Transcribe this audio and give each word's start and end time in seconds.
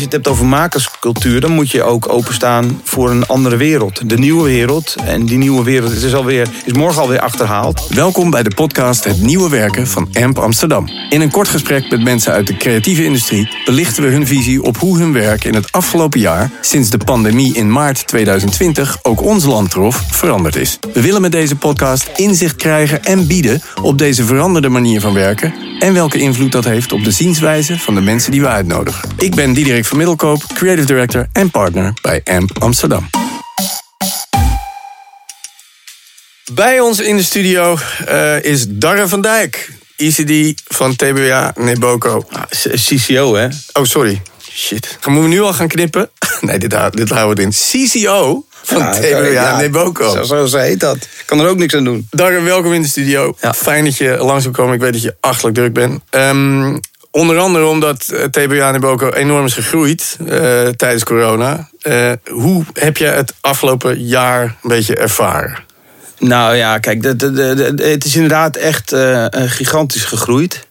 je 0.00 0.06
het 0.06 0.14
hebt 0.14 0.28
over 0.28 0.46
makerscultuur, 0.46 1.40
dan 1.40 1.52
moet 1.52 1.70
je 1.70 1.82
ook 1.82 2.08
openstaan 2.08 2.80
voor 2.84 3.10
een 3.10 3.26
andere 3.26 3.56
wereld. 3.56 4.08
De 4.08 4.18
nieuwe 4.18 4.44
wereld. 4.44 4.94
En 5.04 5.26
die 5.26 5.38
nieuwe 5.38 5.64
wereld 5.64 5.92
is, 5.92 6.14
alweer, 6.14 6.48
is 6.64 6.72
morgen 6.72 7.02
alweer 7.02 7.20
achterhaald. 7.20 7.86
Welkom 7.88 8.30
bij 8.30 8.42
de 8.42 8.54
podcast 8.54 9.04
Het 9.04 9.22
Nieuwe 9.22 9.48
Werken 9.48 9.86
van 9.86 10.08
AMP 10.12 10.38
Amsterdam. 10.38 10.88
In 11.08 11.20
een 11.20 11.30
kort 11.30 11.48
gesprek 11.48 11.90
met 11.90 12.02
mensen 12.02 12.32
uit 12.32 12.46
de 12.46 12.56
creatieve 12.56 13.04
industrie 13.04 13.48
belichten 13.64 14.02
we 14.02 14.08
hun 14.08 14.26
visie 14.26 14.62
op 14.62 14.76
hoe 14.76 14.98
hun 14.98 15.12
werk 15.12 15.44
in 15.44 15.54
het 15.54 15.72
afgelopen 15.72 16.20
jaar, 16.20 16.50
sinds 16.60 16.90
de 16.90 16.98
pandemie 16.98 17.54
in 17.54 17.72
maart 17.72 18.06
2020 18.06 18.98
ook 19.02 19.22
ons 19.22 19.44
land 19.44 19.70
trof, 19.70 20.04
veranderd 20.10 20.56
is. 20.56 20.78
We 20.92 21.00
willen 21.00 21.20
met 21.20 21.32
deze 21.32 21.56
podcast 21.56 22.10
inzicht 22.16 22.56
krijgen 22.56 23.04
en 23.04 23.26
bieden 23.26 23.62
op 23.82 23.98
deze 23.98 24.24
veranderde 24.24 24.68
manier 24.68 25.00
van 25.00 25.12
werken 25.12 25.54
en 25.78 25.92
welke 25.92 26.18
invloed 26.18 26.52
dat 26.52 26.64
heeft 26.64 26.92
op 26.92 27.04
de 27.04 27.10
zienswijze 27.10 27.78
van 27.78 27.94
de 27.94 28.00
mensen 28.00 28.30
die 28.30 28.40
we 28.40 28.48
uitnodigen. 28.48 29.08
Ik 29.16 29.34
ben 29.34 29.52
Diederik 29.52 29.84
van 29.90 29.98
Middelkoop, 29.98 30.42
Creative 30.54 30.86
Director 30.86 31.28
en 31.32 31.50
partner 31.50 31.92
bij 32.02 32.20
AMP 32.24 32.58
Amsterdam. 32.58 33.10
Bij 36.52 36.80
ons 36.80 37.00
in 37.00 37.16
de 37.16 37.22
studio 37.22 37.78
uh, 38.08 38.44
is 38.44 38.64
Darre 38.68 39.08
van 39.08 39.20
Dijk, 39.20 39.72
ECD 39.96 40.62
van 40.68 40.96
TBA 40.96 41.52
Neboco. 41.56 42.24
Ah, 42.30 42.42
CCO, 42.74 43.34
hè? 43.34 43.48
Oh, 43.72 43.84
sorry. 43.84 44.22
Shit. 44.52 44.98
Moeten 45.04 45.22
we 45.22 45.28
nu 45.28 45.40
al 45.40 45.52
gaan 45.52 45.68
knippen? 45.68 46.10
Nee, 46.40 46.58
dit, 46.58 46.76
dit 46.90 47.10
houden 47.10 47.36
we 47.36 47.42
in. 47.42 47.50
CCO 47.50 48.44
van 48.62 48.78
ja, 48.78 48.90
TBA 48.90 49.26
ja, 49.26 49.56
Neboco. 49.56 50.12
Zo, 50.14 50.22
zo, 50.22 50.46
zo 50.46 50.58
heet 50.58 50.80
dat. 50.80 50.96
Ik 50.96 51.22
kan 51.26 51.40
er 51.40 51.48
ook 51.48 51.58
niks 51.58 51.74
aan 51.74 51.84
doen. 51.84 52.06
Darre, 52.10 52.40
welkom 52.40 52.72
in 52.72 52.82
de 52.82 52.88
studio. 52.88 53.36
Ja. 53.40 53.54
Fijn 53.54 53.84
dat 53.84 53.96
je 53.96 54.16
langs 54.16 54.44
wil 54.44 54.52
komen. 54.52 54.74
Ik 54.74 54.80
weet 54.80 54.92
dat 54.92 55.02
je 55.02 55.16
achtelijk 55.20 55.56
druk 55.56 55.72
bent. 55.72 56.02
Um, 56.10 56.80
Onder 57.10 57.38
andere 57.38 57.66
omdat 57.66 58.08
eh, 58.08 58.24
TBA 58.24 58.70
Neboco 58.70 59.10
enorm 59.10 59.44
is 59.44 59.54
gegroeid 59.54 60.16
uh, 60.20 60.68
tijdens 60.68 61.04
corona. 61.04 61.68
Uh, 61.82 62.12
hoe 62.30 62.64
heb 62.72 62.96
je 62.96 63.04
het 63.04 63.34
afgelopen 63.40 64.04
jaar 64.04 64.42
een 64.42 64.68
beetje 64.68 64.96
ervaren? 64.96 65.58
Nou 66.18 66.54
ja, 66.54 66.78
kijk, 66.78 67.02
de, 67.02 67.16
de, 67.16 67.32
de, 67.32 67.82
het 67.82 68.04
is 68.04 68.14
inderdaad 68.14 68.56
echt 68.56 68.92
uh, 68.92 69.26
gigantisch 69.30 70.04
gegroeid. 70.04 70.66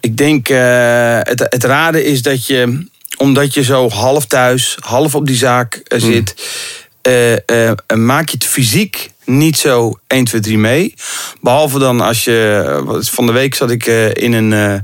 Ik 0.00 0.16
denk, 0.16 0.48
het, 0.48 1.46
het 1.48 1.64
rare 1.64 2.04
is 2.04 2.22
dat 2.22 2.46
je, 2.46 2.86
omdat 3.16 3.54
je 3.54 3.62
zo 3.62 3.88
half 3.88 4.26
thuis, 4.26 4.76
half 4.80 5.14
op 5.14 5.26
die 5.26 5.36
zaak 5.36 5.80
zit, 5.96 6.34
hmm. 7.02 8.04
maak 8.04 8.28
je 8.28 8.36
het 8.36 8.46
fysiek 8.46 9.10
niet 9.26 9.56
zo 9.56 9.98
1, 10.06 10.24
2, 10.24 10.40
3 10.40 10.58
mee. 10.58 10.94
Behalve 11.40 11.78
dan 11.78 12.00
als 12.00 12.24
je. 12.24 13.00
Van 13.00 13.26
de 13.26 13.32
week 13.32 13.54
zat 13.54 13.70
ik 13.70 13.86
in 14.12 14.32
een 14.32 14.52
eh, 14.52 14.78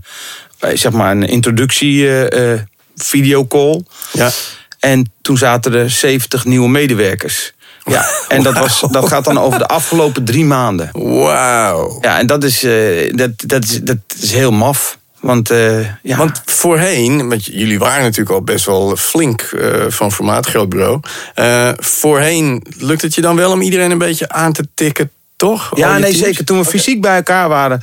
zeg 0.74 0.92
maar 0.92 1.10
een 1.10 1.28
introductie 1.28 2.30
uh, 2.30 2.58
videocall. 2.96 3.82
Ja. 4.12 4.30
En 4.78 5.12
toen 5.22 5.36
zaten 5.36 5.74
er 5.74 5.90
70 5.90 6.44
nieuwe 6.44 6.68
medewerkers. 6.68 7.52
Ja, 7.84 8.04
en 8.28 8.42
dat, 8.42 8.58
was, 8.58 8.84
dat 8.90 9.08
gaat 9.08 9.24
dan 9.24 9.38
over 9.38 9.58
de 9.58 9.66
afgelopen 9.66 10.24
drie 10.24 10.44
maanden. 10.44 10.88
Wauw. 10.92 11.98
Ja, 12.00 12.18
en 12.18 12.26
dat 12.26 12.44
is, 12.44 12.64
uh, 12.64 13.12
dat, 13.14 13.30
dat, 13.36 13.64
is, 13.64 13.80
dat 13.82 13.98
is 14.20 14.32
heel 14.32 14.50
maf. 14.50 14.98
Want, 15.20 15.50
uh, 15.50 15.86
ja. 16.02 16.16
want 16.16 16.42
voorheen, 16.44 17.28
want 17.28 17.44
jullie 17.44 17.78
waren 17.78 18.02
natuurlijk 18.02 18.30
al 18.30 18.42
best 18.42 18.64
wel 18.64 18.96
flink 18.96 19.50
uh, 19.54 19.84
van 19.88 20.12
formaat, 20.12 20.46
grootbureau. 20.46 21.00
Uh, 21.34 21.70
voorheen 21.76 22.66
lukt 22.78 23.02
het 23.02 23.14
je 23.14 23.20
dan 23.20 23.36
wel 23.36 23.50
om 23.50 23.60
iedereen 23.60 23.90
een 23.90 23.98
beetje 23.98 24.28
aan 24.28 24.52
te 24.52 24.66
tikken, 24.74 25.10
toch? 25.36 25.70
Ja, 25.74 25.98
nee, 25.98 26.14
zeker. 26.14 26.44
Toen 26.44 26.58
we 26.58 26.64
fysiek 26.64 27.00
bij 27.00 27.16
elkaar 27.16 27.48
waren, 27.48 27.82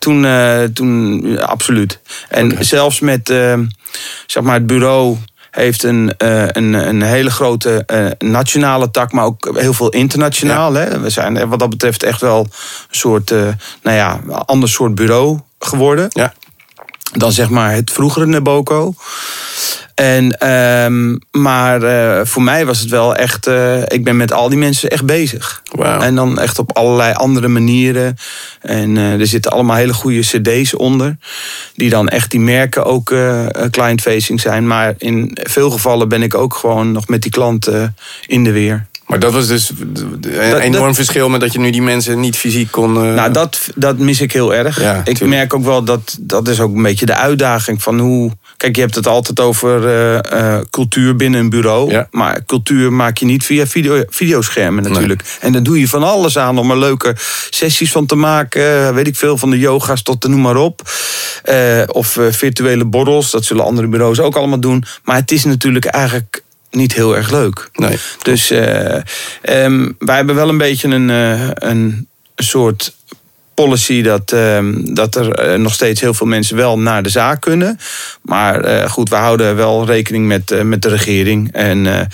toen, 0.00 0.24
uh, 0.24 0.62
toen 0.62 1.38
absoluut. 1.40 2.00
En 2.28 2.64
zelfs 2.64 3.00
met 3.00 3.30
uh, 3.30 3.58
zeg 4.26 4.42
maar 4.42 4.54
het 4.54 4.66
bureau 4.66 5.16
heeft 5.50 5.82
een, 5.82 6.12
uh, 6.18 6.48
een, 6.48 6.72
een 6.72 7.02
hele 7.02 7.30
grote 7.30 7.86
nationale 8.18 8.90
tak, 8.90 9.12
maar 9.12 9.24
ook 9.24 9.58
heel 9.58 9.74
veel 9.74 9.88
internationaal. 9.88 10.74
Hè? 10.74 11.00
We 11.00 11.10
zijn 11.10 11.48
wat 11.48 11.58
dat 11.58 11.70
betreft 11.70 12.02
echt 12.02 12.20
wel 12.20 12.40
een 12.40 12.50
soort, 12.90 13.30
nou 13.30 13.56
ja, 13.96 14.20
ander 14.44 14.68
soort 14.68 14.94
bureau 14.94 15.38
geworden. 15.58 16.06
Ja. 16.08 16.32
Dan 17.12 17.32
zeg 17.32 17.48
maar 17.48 17.72
het 17.72 17.90
vroegere 17.90 18.26
Neboco. 18.26 18.94
En, 20.00 20.48
um, 20.50 21.18
maar 21.30 21.82
uh, 21.82 22.24
voor 22.24 22.42
mij 22.42 22.66
was 22.66 22.80
het 22.80 22.90
wel 22.90 23.16
echt. 23.16 23.46
Uh, 23.46 23.82
ik 23.82 24.04
ben 24.04 24.16
met 24.16 24.32
al 24.32 24.48
die 24.48 24.58
mensen 24.58 24.90
echt 24.90 25.04
bezig. 25.04 25.62
Wow. 25.70 26.02
En 26.02 26.14
dan 26.14 26.38
echt 26.38 26.58
op 26.58 26.76
allerlei 26.76 27.12
andere 27.12 27.48
manieren. 27.48 28.16
En 28.60 28.96
uh, 28.96 29.20
er 29.20 29.26
zitten 29.26 29.52
allemaal 29.52 29.76
hele 29.76 29.92
goede 29.92 30.20
CD's 30.20 30.76
onder. 30.76 31.16
Die 31.74 31.90
dan 31.90 32.08
echt 32.08 32.30
die 32.30 32.40
merken 32.40 32.84
ook 32.84 33.14
client-facing 33.70 34.40
zijn. 34.40 34.66
Maar 34.66 34.94
in 34.98 35.30
veel 35.42 35.70
gevallen 35.70 36.08
ben 36.08 36.22
ik 36.22 36.34
ook 36.34 36.54
gewoon 36.54 36.92
nog 36.92 37.08
met 37.08 37.22
die 37.22 37.30
klanten 37.30 37.96
in 38.26 38.44
de 38.44 38.52
weer. 38.52 38.86
Maar 39.10 39.18
dat 39.18 39.32
was 39.32 39.46
dus 39.46 39.72
een 40.20 40.58
enorm 40.58 40.94
verschil 40.94 41.28
met 41.28 41.40
dat 41.40 41.52
je 41.52 41.58
nu 41.58 41.70
die 41.70 41.82
mensen 41.82 42.20
niet 42.20 42.36
fysiek 42.36 42.70
kon. 42.70 42.94
Uh... 42.94 43.14
Nou, 43.14 43.32
dat, 43.32 43.68
dat 43.74 43.98
mis 43.98 44.20
ik 44.20 44.32
heel 44.32 44.54
erg. 44.54 44.80
Ja, 44.80 45.00
ik 45.04 45.20
merk 45.20 45.54
ook 45.54 45.64
wel 45.64 45.84
dat 45.84 46.16
dat 46.20 46.48
is 46.48 46.60
ook 46.60 46.74
een 46.74 46.82
beetje 46.82 47.06
de 47.06 47.14
uitdaging 47.14 47.82
van 47.82 47.98
hoe. 47.98 48.30
Kijk, 48.56 48.74
je 48.76 48.82
hebt 48.82 48.94
het 48.94 49.06
altijd 49.06 49.40
over 49.40 49.84
uh, 49.84 50.18
uh, 50.40 50.58
cultuur 50.70 51.16
binnen 51.16 51.40
een 51.40 51.50
bureau. 51.50 51.90
Ja. 51.90 52.06
Maar 52.10 52.44
cultuur 52.44 52.92
maak 52.92 53.18
je 53.18 53.26
niet 53.26 53.44
via 53.44 53.66
video, 53.66 54.04
videoschermen 54.08 54.82
natuurlijk. 54.82 55.22
Nee. 55.22 55.32
En 55.40 55.52
dan 55.52 55.62
doe 55.62 55.80
je 55.80 55.88
van 55.88 56.02
alles 56.02 56.38
aan 56.38 56.58
om 56.58 56.70
er 56.70 56.78
leuke 56.78 57.14
sessies 57.50 57.92
van 57.92 58.06
te 58.06 58.14
maken. 58.14 58.94
Weet 58.94 59.06
ik 59.06 59.16
veel, 59.16 59.38
van 59.38 59.50
de 59.50 59.58
yoga's 59.58 60.02
tot 60.02 60.22
de 60.22 60.28
noem 60.28 60.40
maar 60.40 60.56
op. 60.56 60.82
of 61.86 62.18
virtuele 62.30 62.84
borrels, 62.84 63.30
dat 63.30 63.44
zullen 63.44 63.64
andere 63.64 63.86
bureaus 63.86 64.20
ook 64.20 64.36
allemaal 64.36 64.60
doen. 64.60 64.84
Maar 65.04 65.16
het 65.16 65.30
is 65.30 65.44
natuurlijk 65.44 65.84
eigenlijk 65.84 66.42
niet 66.70 66.94
heel 66.94 67.16
erg 67.16 67.30
leuk. 67.30 67.68
Nee. 67.72 67.98
Dus 68.22 68.50
uh, 68.50 68.94
um, 69.42 69.96
wij 69.98 70.16
hebben 70.16 70.34
wel 70.34 70.48
een 70.48 70.58
beetje 70.58 70.88
een, 70.88 71.08
uh, 71.08 71.50
een 71.54 72.08
soort 72.36 72.96
policy 73.54 74.02
dat, 74.02 74.32
um, 74.32 74.94
dat 74.94 75.14
er 75.14 75.52
uh, 75.52 75.58
nog 75.58 75.72
steeds 75.72 76.00
heel 76.00 76.14
veel 76.14 76.26
mensen 76.26 76.56
wel 76.56 76.78
naar 76.78 77.02
de 77.02 77.08
zaak 77.08 77.40
kunnen. 77.40 77.78
Maar 78.22 78.88
goed, 78.90 79.08
we 79.08 79.16
houden 79.16 79.56
wel 79.56 79.86
rekening 79.86 80.26
met, 80.26 80.64
met 80.64 80.82
de 80.82 80.88
regering. 80.88 81.52
En, 81.52 82.08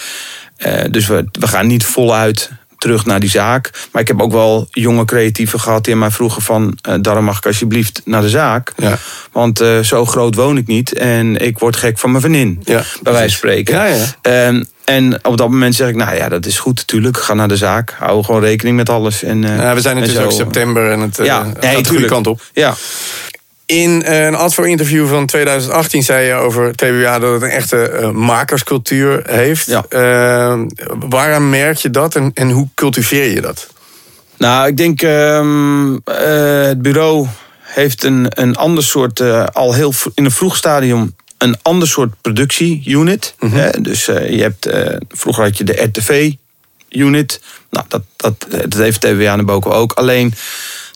dus 0.91 1.07
we, 1.07 1.25
we 1.33 1.49
gaan 1.49 1.67
niet 1.67 1.85
voluit 1.85 2.51
terug 2.87 3.05
naar 3.05 3.21
die 3.21 3.31
zaak. 3.31 3.71
Maar 3.93 4.03
ik 4.03 4.09
heb 4.09 4.23
ook 4.23 4.33
wel 4.33 4.69
jonge 4.71 5.05
creatieven 5.05 5.61
gehad 5.61 5.85
die 5.85 5.97
mij 5.97 6.11
vroegen 6.11 6.43
van... 6.43 6.79
Uh, 6.89 6.95
daarom 7.01 7.25
mag 7.25 7.37
ik 7.37 7.47
alsjeblieft 7.47 8.03
naar 8.05 8.21
de 8.21 8.29
zaak. 8.29 8.73
Ja. 8.77 8.99
Want 9.33 9.61
uh, 9.61 9.81
zo 9.81 10.05
groot 10.07 10.35
woon 10.35 10.57
ik 10.57 10.67
niet 10.67 10.93
en 10.93 11.37
ik 11.37 11.59
word 11.59 11.77
gek 11.77 11.99
van 11.99 12.11
mijn 12.11 12.23
vriendin. 12.23 12.61
Ja, 12.65 12.83
bij 13.03 13.13
wijze 13.13 13.29
van 13.29 13.49
spreken. 13.49 13.75
Ja, 13.75 13.85
ja. 13.85 14.47
Um, 14.47 14.65
en 14.85 15.25
op 15.25 15.37
dat 15.37 15.49
moment 15.49 15.75
zeg 15.75 15.89
ik, 15.89 15.95
nou 15.95 16.17
ja, 16.17 16.29
dat 16.29 16.47
is 16.47 16.59
goed 16.59 16.77
natuurlijk. 16.77 17.17
Ga 17.17 17.35
naar 17.35 17.49
de 17.49 17.57
zaak. 17.57 17.95
Hou 17.99 18.25
gewoon 18.25 18.41
rekening 18.41 18.77
met 18.77 18.89
alles. 18.89 19.23
En, 19.23 19.43
uh, 19.43 19.57
ja, 19.57 19.75
we 19.75 19.81
zijn 19.81 19.97
natuurlijk 19.97 20.25
ook 20.25 20.33
september 20.33 20.91
en 20.91 21.01
het 21.01 21.17
ja, 21.23 21.47
gaat 21.61 21.85
de 21.85 21.89
goede 21.89 22.07
kant 22.07 22.27
op. 22.27 22.41
Ja. 22.53 22.75
In 23.67 24.03
een 24.07 24.35
Advo-interview 24.35 25.09
van 25.09 25.27
2018 25.27 26.03
zei 26.03 26.27
je 26.27 26.33
over 26.33 26.75
TBA 26.75 27.19
dat 27.19 27.33
het 27.33 27.43
een 27.43 27.49
echte 27.49 27.99
uh, 28.01 28.11
makerscultuur 28.11 29.23
heeft. 29.31 29.67
Ja. 29.67 29.85
Uh, 29.91 30.61
waaraan 31.09 31.51
merk 31.51 31.77
je 31.77 31.91
dat 31.91 32.15
en, 32.15 32.31
en 32.35 32.51
hoe 32.51 32.69
cultiveer 32.75 33.35
je 33.35 33.41
dat? 33.41 33.69
Nou, 34.37 34.69
ik 34.69 34.77
denk 34.77 35.03
um, 35.03 35.93
uh, 35.93 36.01
het 36.63 36.83
bureau 36.83 37.27
heeft 37.61 38.05
een, 38.05 38.27
een 38.29 38.57
ander 38.57 38.85
soort, 38.85 39.21
al 39.53 39.75
heel 39.75 39.93
in 40.15 40.25
een 40.25 40.31
vroeg 40.31 40.57
stadium, 40.57 41.17
een 41.39 41.57
ander 41.63 41.89
soort 41.89 42.21
productie-unit. 42.21 43.35
Mm 43.39 43.51
-hmm. 43.51 43.83
Dus 43.83 44.05
je 44.05 44.41
hebt, 44.41 44.69
vroeger 45.09 45.45
had 45.45 45.59
je 45.59 45.65
de 45.65 45.83
RTV-unit. 45.83 47.41
Nou, 47.71 47.85
dat, 47.89 48.03
dat, 48.17 48.47
dat 48.49 48.75
heeft 48.75 49.01
TBA 49.01 49.33
en 49.33 49.47
Boko 49.47 49.71
ook. 49.71 49.93
Alleen 49.93 50.35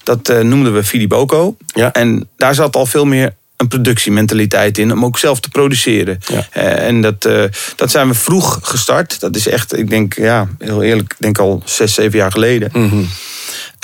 dat 0.02 0.30
uh, 0.30 0.40
noemden 0.40 0.74
we 0.74 0.84
Filiboco. 0.84 1.56
Ja. 1.66 1.92
En 1.92 2.28
daar 2.36 2.54
zat 2.54 2.76
al 2.76 2.86
veel 2.86 3.04
meer 3.04 3.34
een 3.56 3.68
productiementaliteit 3.68 4.78
in 4.78 4.92
om 4.92 5.04
ook 5.04 5.18
zelf 5.18 5.40
te 5.40 5.48
produceren. 5.48 6.18
Ja. 6.26 6.46
Uh, 6.56 6.86
en 6.86 7.00
dat, 7.00 7.24
uh, 7.26 7.44
dat 7.76 7.90
zijn 7.90 8.08
we 8.08 8.14
vroeg 8.14 8.58
gestart. 8.62 9.20
Dat 9.20 9.36
is 9.36 9.48
echt, 9.48 9.78
ik 9.78 9.90
denk, 9.90 10.14
ja, 10.14 10.48
heel 10.58 10.82
eerlijk, 10.82 11.12
ik 11.12 11.20
denk 11.20 11.38
al 11.38 11.62
zes, 11.64 11.94
zeven 11.94 12.18
jaar 12.18 12.32
geleden. 12.32 12.70
Mm 12.72 12.88
-hmm. 12.88 13.08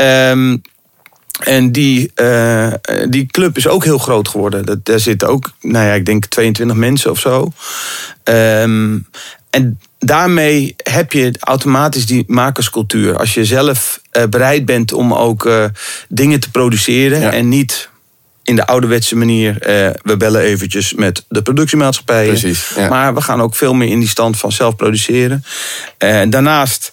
um, 0.07 0.63
en 1.41 1.73
die, 1.73 2.13
uh, 2.21 2.73
die 3.09 3.27
club 3.27 3.57
is 3.57 3.69
ook 3.69 3.85
heel 3.85 3.99
groot 3.99 4.29
geworden. 4.29 4.65
Dat, 4.65 4.85
daar 4.85 5.01
zitten 5.01 5.29
ook, 5.29 5.53
nou 5.61 5.87
ja, 5.87 5.93
ik 5.93 6.07
denk 6.07 6.27
22 6.27 6.77
mensen 6.77 7.11
of 7.11 7.19
zo. 7.19 7.53
Um, 8.25 9.07
en 9.51 9.79
daarmee 10.07 10.75
heb 10.77 11.13
je 11.13 11.35
automatisch 11.41 12.07
die 12.07 12.25
makerscultuur. 12.27 13.17
Als 13.17 13.35
je 13.35 13.45
zelf 13.45 14.01
uh, 14.13 14.23
bereid 14.25 14.65
bent 14.65 14.93
om 14.93 15.15
ook 15.15 15.47
uh, 15.47 15.65
dingen 16.09 16.41
te 16.41 16.51
produceren 16.51 17.33
en 17.33 17.49
niet 17.49 17.89
in 18.43 18.57
de 18.57 18.67
ouderwetse 18.67 19.17
manier, 19.17 19.53
uh, 19.55 19.91
we 20.03 20.17
bellen 20.17 20.41
eventjes 20.41 20.95
met 20.95 21.25
de 21.29 21.43
productiemaatschappijen. 21.43 22.29
Precies, 22.29 22.73
ja. 22.77 22.89
Maar 22.89 23.15
we 23.15 23.21
gaan 23.21 23.43
ook 23.43 23.55
veel 23.57 23.75
meer 23.75 23.89
in 23.89 24.01
die 24.01 24.09
stand 24.09 24.39
van 24.39 24.53
zelf 24.53 24.77
produceren. 24.77 25.45
daarnaast 26.29 26.93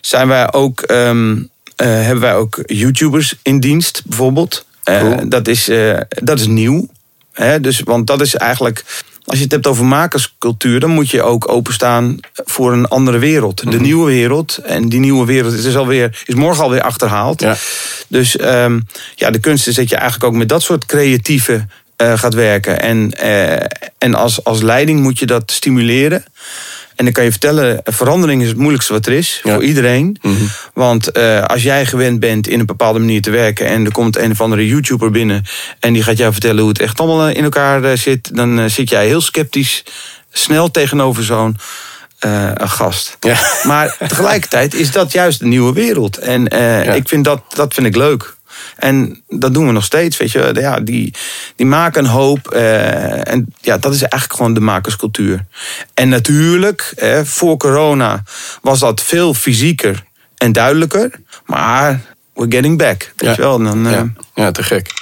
zijn 0.00 0.28
wij 0.28 0.52
ook, 0.52 0.84
um, 0.90 1.50
hebben 1.76 2.20
wij 2.20 2.34
ook 2.34 2.62
YouTubers 2.66 3.34
in 3.42 3.60
dienst, 3.60 4.02
bijvoorbeeld. 4.06 4.64
Cool. 4.84 5.28
dat, 5.28 5.48
is, 5.48 5.70
dat 6.08 6.40
is 6.40 6.46
nieuw. 6.46 6.88
Hè? 7.32 7.60
Dus, 7.60 7.80
want 7.80 8.06
dat 8.06 8.20
is 8.20 8.34
eigenlijk 8.34 8.84
als 9.30 9.38
je 9.38 9.44
het 9.44 9.54
hebt 9.54 9.66
over 9.66 9.84
makerscultuur, 9.84 10.80
dan 10.80 10.90
moet 10.90 11.10
je 11.10 11.22
ook 11.22 11.48
openstaan 11.48 12.18
voor 12.32 12.72
een 12.72 12.86
andere 12.86 13.18
wereld. 13.18 13.70
De 13.70 13.80
nieuwe 13.80 14.06
wereld. 14.06 14.56
En 14.56 14.88
die 14.88 15.00
nieuwe 15.00 15.26
wereld 15.26 15.52
is, 15.52 15.76
alweer, 15.76 16.22
is 16.24 16.34
morgen 16.34 16.64
alweer 16.64 16.82
achterhaald. 16.82 17.40
Ja. 17.40 17.56
Dus 18.08 18.36
ehm, 18.36 18.80
ja, 19.14 19.30
de 19.30 19.38
kunst 19.38 19.66
is 19.66 19.74
dat 19.74 19.88
je 19.88 19.96
eigenlijk 19.96 20.24
ook 20.24 20.38
met 20.38 20.48
dat 20.48 20.62
soort 20.62 20.86
creatieve 20.86 21.66
eh, 21.96 22.18
gaat 22.18 22.34
werken. 22.34 22.80
En, 22.80 23.10
eh, 23.10 23.66
en 23.98 24.14
als, 24.14 24.44
als 24.44 24.62
leiding 24.62 25.00
moet 25.00 25.18
je 25.18 25.26
dat 25.26 25.52
stimuleren. 25.52 26.24
En 27.00 27.06
dan 27.06 27.14
kan 27.14 27.24
je 27.24 27.30
vertellen, 27.30 27.80
verandering 27.84 28.42
is 28.42 28.48
het 28.48 28.56
moeilijkste 28.56 28.92
wat 28.92 29.06
er 29.06 29.12
is 29.12 29.40
Ja. 29.42 29.52
voor 29.54 29.62
iedereen. 29.64 30.20
Want 30.74 31.10
eh, 31.12 31.42
als 31.44 31.62
jij 31.62 31.86
gewend 31.86 32.20
bent 32.20 32.48
in 32.48 32.60
een 32.60 32.66
bepaalde 32.66 32.98
manier 32.98 33.22
te 33.22 33.30
werken 33.30 33.66
en 33.66 33.84
er 33.84 33.92
komt 33.92 34.16
een 34.16 34.30
of 34.30 34.40
andere 34.40 34.66
YouTuber 34.66 35.10
binnen 35.10 35.44
en 35.78 35.92
die 35.92 36.02
gaat 36.02 36.16
jou 36.16 36.32
vertellen 36.32 36.60
hoe 36.60 36.68
het 36.68 36.80
echt 36.80 37.00
allemaal 37.00 37.28
eh, 37.28 37.36
in 37.36 37.44
elkaar 37.44 37.84
eh, 37.84 37.96
zit, 37.96 38.36
dan 38.36 38.70
zit 38.70 38.88
jij 38.90 39.06
heel 39.06 39.20
sceptisch 39.20 39.84
snel 40.32 40.70
tegenover 40.70 41.22
zo'n 41.24 41.56
gast. 42.64 43.16
Ja. 43.20 43.38
Maar 43.62 43.96
tegelijkertijd 44.08 44.74
is 44.74 44.92
dat 44.92 45.12
juist 45.12 45.38
de 45.38 45.46
nieuwe 45.46 45.72
wereld. 45.72 46.18
En 46.18 46.44
Ja. 46.50 46.82
ik 46.82 47.08
vind 47.08 47.24
dat, 47.24 47.42
dat 47.54 47.74
vind 47.74 47.86
ik 47.86 47.96
leuk. 47.96 48.36
En 48.80 49.22
dat 49.28 49.54
doen 49.54 49.66
we 49.66 49.72
nog 49.72 49.84
steeds, 49.84 50.16
weet 50.16 50.30
je. 50.32 50.50
Ja, 50.54 50.80
die, 50.80 51.14
die 51.56 51.66
maken 51.66 52.04
een 52.04 52.10
hoop. 52.10 52.48
eh, 52.50 53.28
en 53.32 53.54
ja, 53.60 53.78
dat 53.78 53.94
is 53.94 54.00
eigenlijk 54.00 54.32
gewoon 54.32 54.54
de 54.54 54.60
makerscultuur. 54.60 55.44
En 55.94 56.08
natuurlijk, 56.08 56.92
eh, 56.96 57.20
voor 57.24 57.56
corona 57.56 58.22
was 58.62 58.78
dat 58.78 59.02
veel 59.02 59.34
fysieker 59.34 60.04
en 60.36 60.52
duidelijker. 60.52 61.10
Maar 61.46 62.00
we're 62.34 62.50
getting 62.52 62.78
back, 62.78 63.12
weet 63.16 63.28
Ja. 63.28 63.34
je 63.36 63.40
wel. 63.42 63.62
Dan, 63.62 63.86
eh, 63.86 63.92
Ja, 63.92 64.06
ja, 64.34 64.50
te 64.50 64.62
gek. 64.62 64.92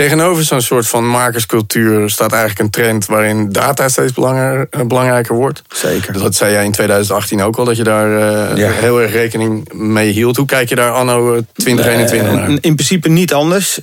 Tegenover 0.00 0.44
zo'n 0.44 0.60
soort 0.60 0.86
van 0.86 1.08
makerscultuur 1.08 2.10
staat 2.10 2.32
eigenlijk 2.32 2.60
een 2.60 2.70
trend 2.70 3.06
waarin 3.06 3.52
data 3.52 3.88
steeds 3.88 4.12
eh, 4.12 4.60
belangrijker 4.86 5.34
wordt. 5.34 5.62
Zeker. 5.72 6.12
Dat 6.12 6.34
zei 6.34 6.52
jij 6.52 6.64
in 6.64 6.72
2018 6.72 7.42
ook 7.42 7.56
al, 7.56 7.64
dat 7.64 7.76
je 7.76 7.82
daar 7.84 8.16
eh, 8.50 8.56
Ja. 8.56 8.70
heel 8.70 9.00
erg 9.00 9.12
rekening 9.12 9.72
mee 9.72 10.10
hield. 10.10 10.36
Hoe 10.36 10.46
kijk 10.46 10.68
je 10.68 10.74
daar 10.74 10.92
anno 10.92 11.34
eh, 11.34 11.42
2021 11.54 12.32
naar? 12.32 12.48
Eh, 12.48 12.56
in 12.60 12.74
principe 12.74 13.08
niet 13.08 13.32
anders. 13.32 13.78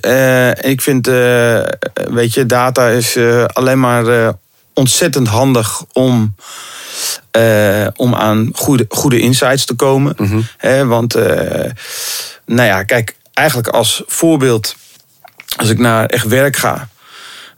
Ik 0.60 0.80
vind, 0.80 1.06
weet 2.10 2.34
je, 2.34 2.44
data 2.46 2.88
is 2.88 3.16
alleen 3.52 3.80
maar 3.80 4.32
ontzettend 4.74 5.28
handig 5.28 5.84
om, 5.92 6.34
om 7.96 8.14
aan 8.14 8.50
goede, 8.54 8.84
goede 8.88 9.20
insights 9.20 9.64
te 9.64 9.74
komen. 9.74 10.16
Hè, 10.56 10.86
want, 10.86 11.14
nou 12.46 12.68
ja, 12.68 12.82
kijk, 12.82 13.14
eigenlijk 13.32 13.68
als 13.68 14.02
voorbeeld, 14.06 14.76
als 15.56 15.68
ik 15.68 15.78
naar 15.78 16.06
echt 16.06 16.26
werk 16.26 16.56
ga. 16.56 16.88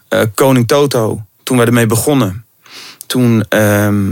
eh, 0.08 0.22
Koning 0.34 0.68
Toto, 0.68 1.22
toen 1.42 1.56
wij 1.56 1.66
ermee 1.66 1.86
begonnen. 1.86 2.44
Toen 3.06 3.44
ehm, 3.48 4.08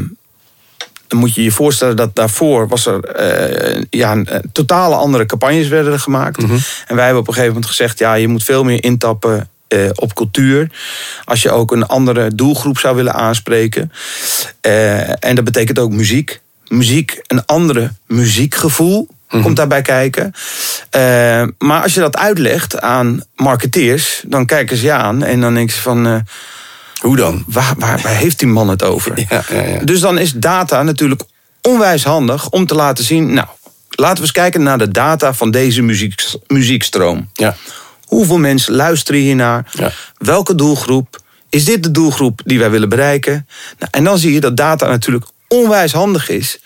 dan 1.07 1.19
moet 1.19 1.35
je 1.35 1.43
je 1.43 1.51
voorstellen 1.51 1.97
dat 1.97 2.15
daarvoor 2.17 2.69
was 2.69 2.87
er 2.87 3.05
eh, 3.05 3.83
ja, 3.91 4.13
een, 4.13 4.27
eh, 4.27 4.39
totale 4.53 4.95
andere 4.95 5.27
campagnes 5.27 5.69
werden 5.69 5.93
er 5.93 6.01
gemaakt. 6.01 6.43
En 6.87 6.97
wij 6.97 7.05
hebben 7.05 7.23
op 7.23 7.29
een 7.29 7.35
gegeven 7.35 7.55
moment 7.55 7.67
gezegd, 7.71 7.99
ja, 7.99 8.15
je 8.15 8.29
moet 8.29 8.45
veel 8.45 8.65
meer 8.65 8.85
intappen 8.85 9.49
op 9.95 10.15
cultuur. 10.15 10.71
Als 11.25 11.43
je 11.43 11.51
ook 11.51 11.73
een 11.73 11.87
andere 11.87 12.35
doelgroep 12.35 12.79
zou 12.79 12.97
willen 12.97 13.15
aanspreken. 13.15 13.93
En 15.21 15.35
dat 15.35 15.45
betekent 15.45 15.79
ook 15.79 15.91
muziek. 15.91 16.41
Muziek, 16.69 17.21
een 17.27 17.47
andere 17.47 17.93
muziekgevoel. 18.07 19.09
Komt 19.29 19.57
daarbij 19.57 19.83
kijken. 19.83 20.33
Eh, 20.91 21.43
maar 21.59 21.83
als 21.83 21.95
je 21.95 22.01
dat 22.01 22.17
uitlegt 22.17 22.81
aan 22.81 23.23
marketeers, 23.35 24.23
dan 24.27 24.47
kijken 24.47 24.77
ze 24.77 24.85
je 24.85 24.93
aan 24.93 25.23
en 25.23 25.41
dan 25.41 25.55
denken 25.55 25.75
ze 25.75 25.81
van. 25.83 26.07
eh, 26.07 26.15
Hoe 27.01 27.17
dan? 27.17 27.45
waar, 27.47 27.75
waar, 27.79 28.01
waar 28.03 28.15
heeft 28.17 28.39
die 28.39 28.49
man 28.49 28.69
het 28.69 28.83
over? 28.83 29.13
Ja, 29.29 29.43
ja, 29.53 29.61
ja. 29.63 29.79
Dus 29.85 30.01
dan 30.01 30.19
is 30.19 30.33
data 30.33 30.83
natuurlijk 30.83 31.23
onwijs 31.63 32.05
handig 32.05 32.49
om 32.49 32.67
te 32.67 32.75
laten 32.75 33.05
zien. 33.05 33.33
Nou, 33.33 33.47
laten 33.91 34.17
we 34.17 34.21
eens 34.23 34.33
kijken 34.33 34.63
naar 34.63 34.79
de 34.79 34.91
data 34.91 35.35
van 35.35 35.51
deze 35.51 35.83
muziek, 35.83 36.25
muziekstroom. 36.47 37.31
Ja. 37.35 37.57
Hoeveel 38.07 38.39
mensen 38.39 38.75
luisteren 38.75 39.21
hiernaar? 39.21 39.67
Ja. 39.73 39.91
Welke 40.17 40.55
doelgroep? 40.55 41.21
Is 41.51 41.65
dit 41.65 41.83
de 41.83 41.91
doelgroep 41.91 42.41
die 42.45 42.59
wij 42.59 42.71
willen 42.71 42.89
bereiken? 42.89 43.49
Nou, 43.79 43.91
en 43.91 44.05
dan 44.05 44.19
zie 44.19 44.33
je 44.33 44.41
dat 44.41 44.57
data 44.57 44.87
natuurlijk 44.89 45.25
onwijs 45.49 45.93
handig 45.93 46.29
is 46.29 46.59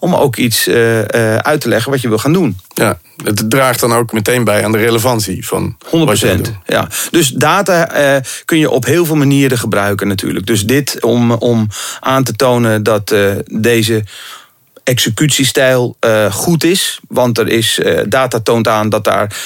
om 0.00 0.14
ook 0.14 0.36
iets 0.36 0.66
eh, 0.66 1.34
eh, 1.34 1.36
uit 1.36 1.60
te 1.60 1.68
leggen 1.68 1.90
wat 1.90 2.00
je 2.00 2.08
wil 2.08 2.18
gaan 2.18 2.32
doen. 2.32 2.58
ja. 2.74 2.98
Het 3.24 3.50
draagt 3.50 3.80
dan 3.80 3.92
ook 3.92 4.12
meteen 4.12 4.44
bij 4.44 4.64
aan 4.64 4.72
de 4.72 4.78
relevantie 4.78 5.46
van 5.46 5.76
100 5.88 6.10
wat 6.10 6.20
je 6.20 6.36
gaat 6.36 6.44
doen. 6.44 6.56
Ja. 6.66 6.88
Dus 7.10 7.28
data 7.28 7.90
eh, 7.90 8.22
kun 8.44 8.58
je 8.58 8.70
op 8.70 8.84
heel 8.84 9.04
veel 9.04 9.16
manieren 9.16 9.58
gebruiken 9.58 10.08
natuurlijk. 10.08 10.46
Dus 10.46 10.64
dit 10.64 11.02
om, 11.02 11.32
om 11.32 11.68
aan 12.00 12.24
te 12.24 12.32
tonen 12.32 12.82
dat 12.82 13.14
deze 13.44 14.04
executiestijl 14.84 15.96
goed 16.30 16.64
is. 16.64 17.00
Want 17.08 17.38
er 17.38 17.48
is, 17.48 17.80
data 18.08 18.40
toont 18.40 18.68
aan 18.68 18.88
dat 18.88 19.04
daar 19.04 19.36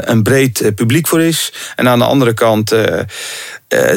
een 0.00 0.22
breed 0.22 0.72
publiek 0.74 1.06
voor 1.06 1.20
is. 1.20 1.52
En 1.76 1.88
aan 1.88 1.98
de 1.98 2.04
andere 2.04 2.34
kant, 2.34 2.74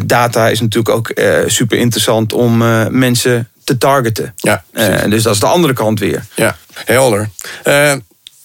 data 0.05 0.49
is 0.49 0.59
natuurlijk 0.61 0.95
ook 0.95 1.11
super 1.47 1.77
interessant 1.77 2.33
om 2.33 2.57
mensen 2.97 3.49
te 3.65 3.77
targeten. 3.77 4.33
Ja. 4.35 4.63
Eh, 4.73 5.09
dus 5.09 5.23
dat 5.23 5.33
is 5.33 5.39
de 5.39 5.45
andere 5.45 5.73
kant 5.73 5.99
weer. 5.99 6.25
Ja, 6.35 6.57
helder. 6.73 7.29
Eh, 7.63 7.93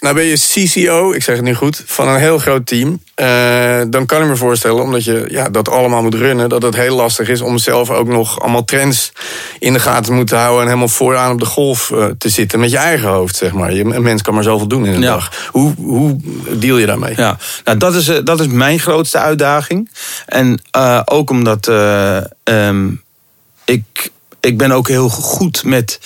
nou 0.00 0.14
ben 0.14 0.24
je 0.24 0.36
CCO, 0.38 1.12
ik 1.12 1.22
zeg 1.22 1.36
het 1.36 1.44
nu 1.44 1.54
goed, 1.54 1.82
van 1.86 2.08
een 2.08 2.18
heel 2.20 2.38
groot 2.38 2.66
team. 2.66 3.02
Eh, 3.14 3.80
dan 3.88 4.06
kan 4.06 4.22
ik 4.22 4.28
me 4.28 4.36
voorstellen, 4.36 4.82
omdat 4.82 5.04
je 5.04 5.26
ja, 5.28 5.48
dat 5.48 5.68
allemaal 5.68 6.02
moet 6.02 6.14
runnen... 6.14 6.48
dat 6.48 6.62
het 6.62 6.76
heel 6.76 6.96
lastig 6.96 7.28
is 7.28 7.40
om 7.40 7.58
zelf 7.58 7.90
ook 7.90 8.08
nog 8.08 8.40
allemaal 8.40 8.64
trends 8.64 9.12
in 9.58 9.72
de 9.72 9.78
gaten 9.78 10.04
te 10.04 10.12
moeten 10.12 10.36
houden... 10.38 10.60
en 10.60 10.66
helemaal 10.66 10.88
vooraan 10.88 11.32
op 11.32 11.38
de 11.38 11.44
golf 11.46 11.92
te 12.18 12.28
zitten 12.28 12.60
met 12.60 12.70
je 12.70 12.76
eigen 12.76 13.08
hoofd, 13.08 13.36
zeg 13.36 13.52
maar. 13.52 13.72
Je, 13.72 13.84
een 13.84 14.02
mens 14.02 14.22
kan 14.22 14.34
maar 14.34 14.42
zoveel 14.42 14.66
doen 14.68 14.86
in 14.86 14.94
een 14.94 15.00
Ja. 15.00 15.12
dag. 15.12 15.48
Hoe, 15.50 15.74
hoe 15.76 16.16
deal 16.50 16.76
je 16.78 16.86
daarmee? 16.86 17.14
Ja, 17.16 17.38
nou, 17.64 17.78
dat, 17.78 17.94
is, 17.94 18.08
eh, 18.08 18.18
dat 18.24 18.40
is 18.40 18.46
mijn 18.46 18.78
grootste 18.78 19.18
uitdaging. 19.18 19.90
En 20.26 20.60
ook 21.04 21.30
omdat 21.30 21.68
eh, 21.68 22.16
ehm, 22.42 22.88
ik, 23.64 24.10
ik 24.40 24.58
ben 24.58 24.72
ook 24.72 24.88
heel 24.88 25.08
goed 25.08 25.64
met, 25.64 26.00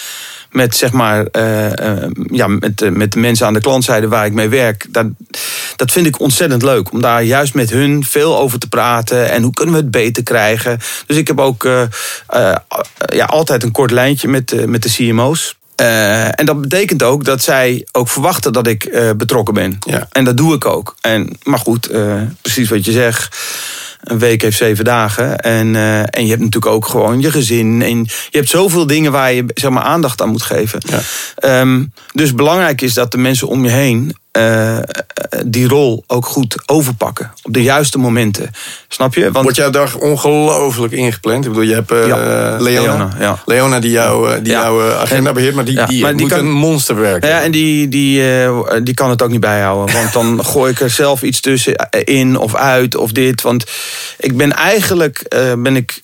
met, 0.50 0.76
zeg 0.76 0.92
maar, 0.92 1.26
eh, 1.26 2.02
eh, 2.02 2.10
ja, 2.30 2.46
met, 2.46 2.78
de- 2.78 2.90
met 2.90 3.12
de 3.12 3.18
mensen 3.18 3.46
aan 3.46 3.52
de 3.54 3.60
klantzijde 3.60 4.08
waar 4.08 4.26
ik 4.26 4.32
mee 4.32 4.48
werk. 4.48 4.86
Dat, 4.90 5.06
dat 5.76 5.92
vind 5.92 6.06
ik 6.06 6.20
ontzettend 6.20 6.62
leuk. 6.62 6.92
Om 6.92 7.00
daar 7.00 7.22
juist 7.22 7.54
met 7.54 7.70
hun 7.70 8.04
veel 8.04 8.38
over 8.38 8.58
te 8.58 8.68
praten. 8.68 9.30
En 9.30 9.42
hoe 9.42 9.52
kunnen 9.52 9.74
we 9.74 9.80
het 9.80 9.90
beter 9.90 10.22
krijgen. 10.22 10.78
Dus 11.06 11.16
ik 11.16 11.26
heb 11.28 11.40
ook 11.40 11.64
eh, 11.64 11.82
eh, 12.28 12.56
ja, 13.12 13.24
altijd 13.24 13.62
een 13.62 13.72
kort 13.72 13.90
lijntje 13.90 14.28
met, 14.28 14.48
de- 14.48 14.66
met 14.66 14.82
de 14.82 14.90
CMO's. 14.92 15.56
Eh, 15.76 16.38
en 16.40 16.46
dat 16.46 16.60
betekent 16.60 17.02
ook 17.02 17.24
dat 17.24 17.42
zij 17.42 17.86
ook 17.92 18.08
verwachten 18.08 18.52
dat 18.52 18.66
ik 18.66 18.84
eh, 18.84 19.10
betrokken 19.16 19.54
ben. 19.54 19.76
Ja. 19.86 20.08
En 20.12 20.24
dat 20.24 20.36
doe 20.36 20.54
ik 20.54 20.64
ook. 20.66 20.94
En, 21.00 21.38
maar 21.42 21.58
goed, 21.58 21.86
eh, 21.86 22.20
precies 22.42 22.68
wat 22.68 22.84
je 22.84 22.92
zegt. 22.92 23.36
Een 24.04 24.18
week 24.18 24.42
heeft 24.42 24.56
zeven 24.56 24.84
dagen. 24.84 25.38
En, 25.38 25.76
eh, 25.76 25.98
en 25.98 26.22
je 26.22 26.28
hebt 26.28 26.42
natuurlijk 26.42 26.72
ook 26.72 26.86
gewoon 26.86 27.20
je 27.20 27.30
gezin. 27.30 27.82
En 27.82 28.04
je 28.04 28.38
hebt 28.38 28.48
zoveel 28.48 28.86
dingen 28.86 29.12
waar 29.12 29.32
je 29.32 29.44
zeg 29.54 29.70
maar, 29.70 29.82
aandacht 29.82 30.22
aan 30.22 30.28
moet 30.28 30.42
geven. 30.42 30.80
Ja. 30.86 31.00
Ehm, 31.36 31.84
dus 32.12 32.34
belangrijk 32.34 32.80
is 32.80 32.94
dat 32.94 33.10
de 33.10 33.18
mensen 33.18 33.48
om 33.48 33.64
je 33.64 33.70
heen 33.70 34.14
eh, 34.34 34.78
die 35.46 35.68
rol 35.68 36.04
ook 36.06 36.26
goed 36.26 36.62
overpakken. 36.66 37.32
Op 37.42 37.52
de 37.52 37.62
juiste 37.62 37.98
momenten. 37.98 38.50
Snap 38.88 39.14
je? 39.14 39.22
Want 39.30 39.42
Wordt 39.44 39.56
jouw 39.56 39.70
dag 39.70 39.96
ongelooflijk 39.96 40.92
ingepland? 40.92 41.44
Ik 41.44 41.50
bedoel, 41.50 41.64
je 41.66 41.74
hebt 41.74 41.90
eh, 41.90 42.06
Ja. 42.06 42.16
Leona. 42.16 42.58
Leona, 42.60 43.10
ja. 43.18 43.38
Leona 43.44 43.80
die, 43.80 43.90
jou, 43.90 44.30
eh, 44.30 44.36
die 44.42 44.52
Ja. 44.52 44.60
jouw 44.60 44.92
agenda 44.92 45.28
En- 45.28 45.34
beheert, 45.34 45.54
maar 45.54 45.64
die, 45.64 45.84
die, 45.86 46.00
maar 46.02 46.12
die 46.12 46.20
moet 46.20 46.30
kan- 46.30 46.38
een 46.46 46.52
monster 46.52 46.96
werken. 47.00 47.28
Ja, 47.28 47.42
en 47.42 47.50
die, 47.50 47.88
die, 47.88 48.22
die 48.82 48.94
kan 48.94 49.10
het 49.10 49.22
ook 49.22 49.30
niet 49.30 49.40
bijhouden. 49.40 49.94
Want 49.94 50.12
dan 50.12 50.44
gooi 50.44 50.72
ik 50.72 50.80
er 50.80 50.90
zelf 50.90 51.22
iets 51.22 51.40
tussen 51.40 51.88
in 52.04 52.36
of 52.38 52.54
uit 52.54 52.96
of 52.96 53.12
dit. 53.12 53.42
Want 53.42 53.64
ik 54.18 54.36
ben 54.36 54.52
eigenlijk 54.52 55.22
ben 55.58 55.76
ik, 55.76 56.02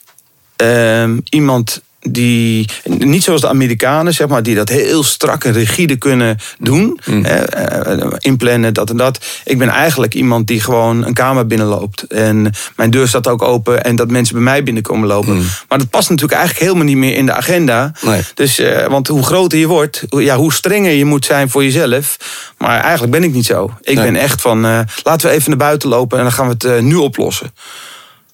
iemand 1.29 1.81
die, 2.01 2.69
niet 2.85 3.23
zoals 3.25 3.41
de 3.41 3.49
Amerikanen, 3.49 4.15
zeg 4.15 4.29
maar, 4.29 4.43
die 4.43 4.55
dat 4.55 4.69
heel 4.69 5.03
strak 5.03 5.45
en 5.45 5.53
rigide 5.53 5.97
kunnen 5.97 6.39
doen. 6.59 7.01
Hè, 7.05 7.35
eh, 7.37 8.07
inplannen, 8.19 8.75
dat 8.75 8.91
en 8.91 8.97
dat. 8.97 9.25
Ik 9.45 9.59
ben 9.59 9.69
eigenlijk 9.69 10.15
iemand 10.15 10.47
die 10.47 10.61
gewoon 10.61 11.05
een 11.07 11.15
kamer 11.15 11.47
binnenloopt. 11.47 12.03
En 12.03 12.53
mijn 12.77 12.91
deur 12.91 13.09
staat 13.09 13.29
ook 13.29 13.43
open 13.43 13.85
en 13.85 13.97
dat 13.97 14.11
mensen 14.11 14.35
bij 14.35 14.45
mij 14.45 14.63
binnenkomen 14.63 15.09
lopen. 15.09 15.37
Maar 15.69 15.79
dat 15.79 15.91
past 15.91 16.09
natuurlijk 16.09 16.39
eigenlijk 16.39 16.67
helemaal 16.67 16.89
niet 16.89 16.97
meer 16.97 17.17
in 17.17 17.27
de 17.27 17.33
agenda. 17.33 17.93
Nee. 18.03 18.21
Dus, 18.35 18.59
eh, 18.59 18.87
want 18.87 19.09
hoe 19.09 19.23
groter 19.23 19.59
je 19.59 19.67
wordt, 19.67 20.05
hoe- 20.09 20.23
ja, 20.25 20.37
hoe 20.37 20.53
strenger 20.53 20.93
je 20.93 21.05
moet 21.05 21.25
zijn 21.25 21.51
voor 21.51 21.63
jezelf. 21.65 22.17
Maar 22.59 22.81
eigenlijk 22.81 23.13
ben 23.13 23.23
ik 23.25 23.33
niet 23.33 23.47
zo. 23.47 23.71
Ik 23.83 23.95
Nee. 23.95 24.05
ben 24.05 24.17
echt 24.17 24.41
van, 24.41 24.65
eh, 24.65 24.81
laten 25.03 25.29
we 25.29 25.35
even 25.35 25.49
naar 25.49 25.59
buiten 25.59 25.89
lopen 25.89 26.19
en 26.19 26.25
dan 26.25 26.33
gaan 26.33 26.49
we 26.59 26.69
het 26.69 26.83
nu 26.83 26.95
oplossen. 26.95 27.53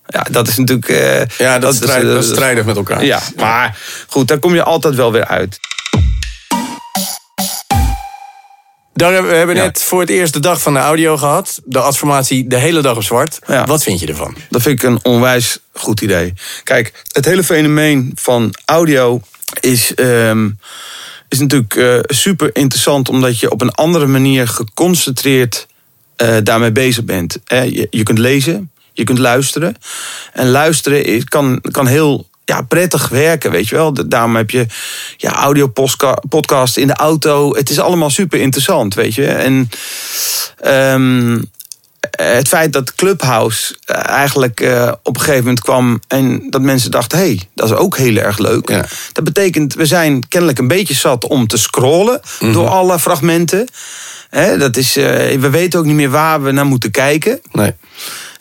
Ja, 0.07 0.27
dat 0.31 0.49
is 0.49 0.57
natuurlijk... 0.57 0.89
eh, 0.89 1.27
Ja, 1.39 1.59
dat, 1.59 1.75
is, 1.75 1.81
eh, 1.81 2.01
dat 2.03 2.25
is 2.25 2.31
strijdig 2.31 2.65
met 2.65 2.77
elkaar. 2.77 3.05
Ja, 3.05 3.21
maar 3.37 3.79
goed, 4.09 4.29
daar 4.29 4.39
kom 4.39 4.55
je 4.55 4.63
altijd 4.63 4.95
wel 4.95 5.13
weer 5.13 5.25
uit. 5.27 5.59
Daar 8.95 9.13
hebben 9.13 9.31
we 9.31 9.37
hebben 9.37 9.57
Ja. 9.57 9.63
net 9.63 9.83
voor 9.83 10.01
het 10.01 10.11
eerst 10.11 10.33
de 10.33 10.41
dag 10.41 10.61
van 10.63 10.73
de 10.73 10.79
audio 10.79 11.17
gehad. 11.17 11.61
De 11.65 11.81
adformatie 11.81 12.47
de 12.47 12.57
hele 12.57 12.83
dag 12.83 12.97
op 12.97 13.03
zwart. 13.03 13.39
Ja. 13.47 13.65
Wat 13.67 13.83
vind 13.83 14.01
je 14.01 14.07
ervan? 14.07 14.37
Dat 14.51 14.63
vind 14.63 14.83
ik 14.83 14.89
een 14.89 14.99
onwijs 15.03 15.59
goed 15.73 16.01
idee. 16.01 16.33
Kijk, 16.65 17.05
het 17.13 17.25
hele 17.25 17.45
fenomeen 17.45 18.13
van 18.15 18.55
audio 18.65 19.21
is, 19.61 19.95
ehm, 19.95 20.51
is 21.29 21.39
natuurlijk 21.39 21.75
eh, 21.77 21.99
super 22.07 22.51
interessant, 22.53 23.09
omdat 23.09 23.41
je 23.41 23.51
op 23.51 23.61
een 23.61 23.71
andere 23.73 24.07
manier 24.07 24.49
geconcentreerd 24.49 25.67
daarmee 26.43 26.73
bezig 26.73 27.05
bent. 27.05 27.39
Eh, 27.45 27.65
je, 27.71 27.87
je 27.91 28.03
kunt 28.03 28.19
lezen, 28.19 28.71
je 28.97 29.05
kunt 29.05 29.19
luisteren. 29.19 29.77
En 30.33 30.49
luisteren 30.51 31.05
is, 31.05 31.25
kan, 31.25 31.61
kan 31.71 31.87
heel 31.87 32.27
ja, 32.45 32.63
prettig 32.63 33.09
werken, 33.09 33.51
weet 33.51 33.69
je 33.69 33.75
wel. 33.75 33.93
Da- 33.93 34.03
Daarom 34.07 34.37
heb 34.37 34.51
je 34.51 34.67
ja, 35.17 35.33
audio 35.35 35.73
podcast 36.29 36.77
in 36.77 36.87
de 36.87 36.95
auto. 36.95 37.55
Het 37.57 37.71
is 37.71 37.79
allemaal 37.81 38.11
super 38.11 38.41
interessant, 38.41 38.95
weet 38.95 39.15
je. 39.15 39.27
En 39.27 39.71
ehm, 40.61 41.43
het 42.11 42.49
feit 42.49 42.73
dat 42.73 42.95
Clubhouse 42.95 43.77
eh, 43.85 44.07
eigenlijk 44.09 44.61
eh, 44.61 44.93
op 45.03 45.15
een 45.15 45.21
gegeven 45.21 45.45
moment 45.45 45.61
kwam 45.61 46.01
en 46.09 46.51
dat 46.51 46.61
mensen 46.61 46.91
dachten: 46.91 47.19
hé, 47.19 47.25
hey, 47.25 47.49
dat 47.55 47.71
is 47.71 47.77
ook 47.77 47.97
heel 47.97 48.17
erg 48.17 48.39
leuk. 48.39 48.69
Ja. 48.69 48.85
Dat 49.13 49.25
betekent, 49.25 49.75
we 49.75 49.87
zijn 49.87 50.29
kennelijk 50.29 50.59
een 50.59 50.69
beetje 50.69 50.95
zat 50.95 51.25
om 51.27 51.47
te 51.47 51.59
scrollen 51.59 52.21
door 52.41 52.69
alle 52.69 52.99
fragmenten. 52.99 53.69
Dat 54.59 54.77
is, 54.77 54.97
eh, 54.97 55.39
we 55.41 55.51
weten 55.51 55.79
ook 55.79 55.85
niet 55.85 55.95
meer 55.95 56.11
waar 56.11 56.43
we 56.43 56.51
naar 56.51 56.67
moeten 56.67 56.91
kijken. 56.91 57.41
Nee. 57.53 57.73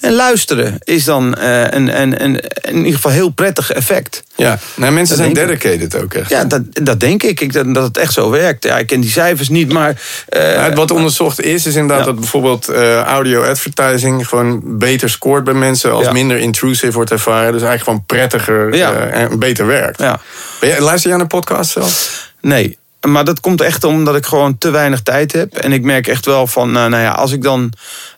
En 0.06 0.14
luisteren 0.14 0.78
is 0.84 1.04
dan 1.04 1.36
eh, 1.36 1.60
een, 1.62 2.02
een, 2.02 2.24
een, 2.24 2.40
in 2.62 2.76
ieder 2.78 2.94
geval 2.94 3.12
heel 3.12 3.30
prettig 3.30 3.72
effect. 3.72 4.24
Ja, 4.36 4.60
nou, 4.76 4.94
mensen 4.94 5.18
Dat 5.18 5.26
zijn 5.26 5.48
dedicated 5.48 6.02
ook 6.04 6.14
echt. 6.14 6.30
Ja, 6.30 6.44
dat, 6.46 6.62
dat 6.72 7.00
denk 7.00 7.24
ik. 7.24 7.40
ik 7.42 7.54
dat, 7.54 7.74
dat 7.74 7.84
het 7.84 7.98
echt 7.98 8.14
zo 8.14 8.30
werkt. 8.30 8.64
Ja, 8.64 8.78
ik 8.78 8.88
ken 8.88 9.02
die 9.02 9.10
cijfers 9.12 9.50
niet, 9.50 9.72
maar. 9.74 10.02
eh, 10.30 10.42
Nou, 10.56 10.74
wat 10.74 10.92
onderzocht 10.92 11.42
is, 11.42 11.66
is 11.66 11.76
inderdaad 11.76 12.00
Ja. 12.06 12.12
dat 12.12 12.20
bijvoorbeeld 12.20 12.68
eh, 12.70 13.02
audio 13.02 13.44
advertising 13.44 14.28
gewoon 14.28 14.62
beter 14.78 15.10
scoort 15.10 15.44
bij 15.44 15.54
mensen 15.54 15.92
als 15.92 16.06
Ja. 16.06 16.12
minder 16.12 16.38
intrusive 16.38 16.92
wordt 16.92 17.12
ervaren. 17.12 17.52
Dus 17.52 17.62
eigenlijk 17.62 17.84
gewoon 17.84 18.04
prettiger 18.06 18.76
Ja. 18.76 18.94
eh, 18.94 19.22
en 19.22 19.40
beter 19.40 19.66
werkt. 19.68 20.00
ja. 20.00 20.20
Ben 20.60 20.70
jij, 20.70 20.80
luister 20.82 21.10
jij 21.10 21.18
naar 21.20 21.28
podcasts 21.28 21.74
zelf? 21.74 22.24
Nee, 22.42 22.78
maar 23.02 23.26
dat 23.26 23.40
komt 23.40 23.62
echt 23.62 23.84
omdat 23.84 24.16
ik 24.16 24.26
gewoon 24.26 24.58
te 24.58 24.70
weinig 24.70 25.02
tijd 25.02 25.32
heb. 25.32 25.54
En 25.56 25.72
ik 25.72 25.84
merk 25.84 26.08
echt 26.08 26.26
wel 26.26 26.48
van, 26.48 26.72
nou 26.72 26.96
ja, 26.98 27.12
als 27.12 27.32
ik 27.32 27.44
dan 27.44 27.72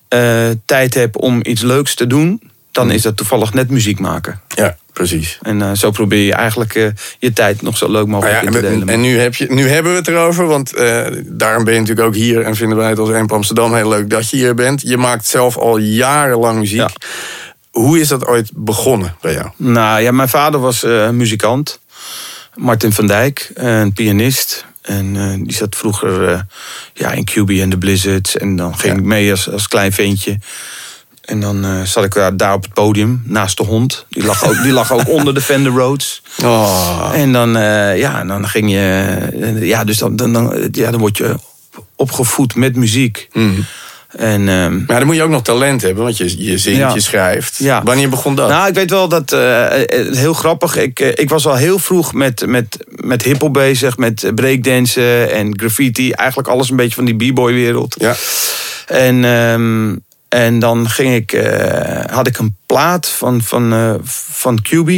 eh, 0.08 0.50
tijd 0.66 0.94
heb 0.94 1.18
om 1.22 1.40
iets 1.44 1.62
leuks 1.62 1.96
te 1.96 2.08
doen, 2.08 2.42
dan 2.72 2.92
is 2.92 3.02
dat 3.02 3.18
toevallig 3.18 3.54
net 3.54 3.70
muziek 3.70 4.00
maken. 4.00 4.42
Ja, 4.48 4.78
precies. 4.94 5.38
En 5.42 5.62
eh, 5.62 5.72
zo 5.72 5.92
probeer 5.92 6.26
je 6.26 6.34
eigenlijk 6.34 6.76
eh, 6.76 6.88
je 7.20 7.34
tijd 7.34 7.62
nog 7.62 7.78
zo 7.78 7.92
leuk 7.92 8.08
mogelijk 8.08 8.42
ja, 8.42 8.46
in 8.46 8.52
te 8.52 8.58
en, 8.58 8.64
delen. 8.64 8.90
en 8.90 9.02
nu, 9.02 9.20
heb 9.20 9.36
je, 9.36 9.46
nu 9.50 9.70
hebben 9.70 9.92
we 9.92 9.98
het 9.98 10.08
erover, 10.08 10.48
want 10.48 10.74
daarom 11.26 11.64
ben 11.64 11.74
je 11.74 11.80
natuurlijk 11.80 12.08
ook 12.08 12.16
hier 12.16 12.42
en 12.42 12.56
vinden 12.56 12.78
wij 12.78 12.90
het 12.90 13.00
als 13.00 13.10
Emp 13.10 13.32
Amsterdam 13.32 13.74
heel 13.74 13.90
leuk 13.90 14.10
dat 14.10 14.30
je 14.30 14.38
hier 14.38 14.56
bent. 14.56 14.82
Je 14.82 14.98
maakt 14.98 15.28
zelf 15.28 15.58
al 15.58 15.78
jarenlang 15.78 16.60
muziek. 16.60 16.80
Ja. 16.80 16.90
Hoe 17.72 18.00
is 18.00 18.08
dat 18.08 18.26
ooit 18.26 18.52
begonnen 18.54 19.16
bij 19.22 19.34
jou? 19.34 19.50
Nou 19.56 20.02
ja, 20.02 20.12
mijn 20.12 20.30
vader 20.30 20.60
was 20.60 20.86
muzikant. 21.12 21.80
Martin 22.56 22.92
van 22.92 23.08
Dijk, 23.08 23.52
een 23.54 23.94
pianist. 23.94 24.66
En 24.88 25.16
eh, 25.16 25.46
die 25.46 25.54
zat 25.56 25.76
vroeger 25.76 26.28
eh, 26.28 26.40
ja, 26.94 27.12
in 27.12 27.24
QB 27.26 27.50
en 27.50 27.70
de 27.70 27.78
Blizzards. 27.78 28.38
En 28.38 28.56
dan 28.56 28.78
ging 28.78 28.94
Ja. 28.94 29.00
ik 29.00 29.06
mee 29.06 29.32
als, 29.32 29.50
als 29.50 29.68
klein 29.68 29.92
ventje. 29.94 30.40
En 31.22 31.40
dan 31.40 31.66
eh, 31.66 31.82
zat 31.82 32.04
ik 32.04 32.14
daar, 32.14 32.38
daar 32.38 32.54
op 32.54 32.64
het 32.64 32.74
podium, 32.74 33.22
naast 33.26 33.58
de 33.58 33.64
hond. 33.64 34.06
Die 34.10 34.24
lag 34.26 34.46
ook, 34.46 34.62
die 34.64 34.72
lag 34.72 34.92
ook 34.92 35.08
onder 35.18 35.34
de 35.34 35.42
Fender 35.42 35.72
Rhodes. 35.72 36.22
Oh. 36.44 37.12
En 37.14 37.32
dan, 37.32 37.50
ja, 37.98 38.24
dan 38.24 38.48
ging 38.48 38.72
je... 38.72 39.58
Ja, 39.60 39.84
dus 39.84 39.98
dan, 39.98 40.16
dan, 40.16 40.34
dan, 40.34 40.70
ja, 40.72 40.92
dan 40.92 41.00
word 41.00 41.18
je 41.18 41.36
opgevoed 41.96 42.56
met 42.56 42.76
muziek. 42.76 43.28
Mhm. 43.34 43.62
En... 44.08 44.50
ehm, 44.50 44.76
Maar 44.88 44.98
dan 44.98 45.06
moet 45.06 45.16
je 45.16 45.24
ook 45.24 45.30
nog 45.30 45.42
talent 45.44 45.82
hebben, 45.82 46.04
want 46.04 46.18
je, 46.18 46.44
je 46.46 46.58
zingt, 46.58 46.80
Ja. 46.80 46.94
je 46.94 47.00
schrijft. 47.00 47.58
Ja. 47.58 47.84
Wanneer 47.84 48.10
begon 48.10 48.36
dat? 48.36 48.50
Nou, 48.50 48.68
ik 48.68 48.74
weet 48.74 48.90
wel 48.90 49.08
dat. 49.08 49.32
eh, 49.32 49.82
eh, 49.82 50.16
heel 50.16 50.34
grappig. 50.34 50.76
Ik, 50.78 51.00
eh, 51.00 51.08
ik 51.16 51.30
was 51.30 51.46
al 51.48 51.56
heel 51.56 51.80
vroeg 51.80 52.14
met, 52.14 52.46
met, 52.46 52.78
met 52.90 53.22
hiphop 53.24 53.54
bezig, 53.54 53.98
met 53.98 54.32
breakdansen 54.36 55.32
en 55.32 55.60
graffiti. 55.60 56.12
Eigenlijk 56.12 56.50
alles 56.50 56.70
een 56.70 56.76
beetje 56.76 56.96
van 56.96 57.06
die 57.06 57.32
b-boy 57.32 57.54
wereld. 57.54 57.96
ja. 58.00 58.16
En, 58.88 59.26
ehm, 59.26 59.96
en 60.30 60.60
dan 60.60 60.90
ging 60.90 61.16
ik, 61.16 61.34
eh, 61.34 62.16
had 62.16 62.28
ik 62.28 62.38
een 62.38 62.56
plaat 62.66 63.08
van, 63.08 63.42
van, 63.42 63.74
eh, 63.74 63.94
van 64.32 64.62
QB. 64.62 64.90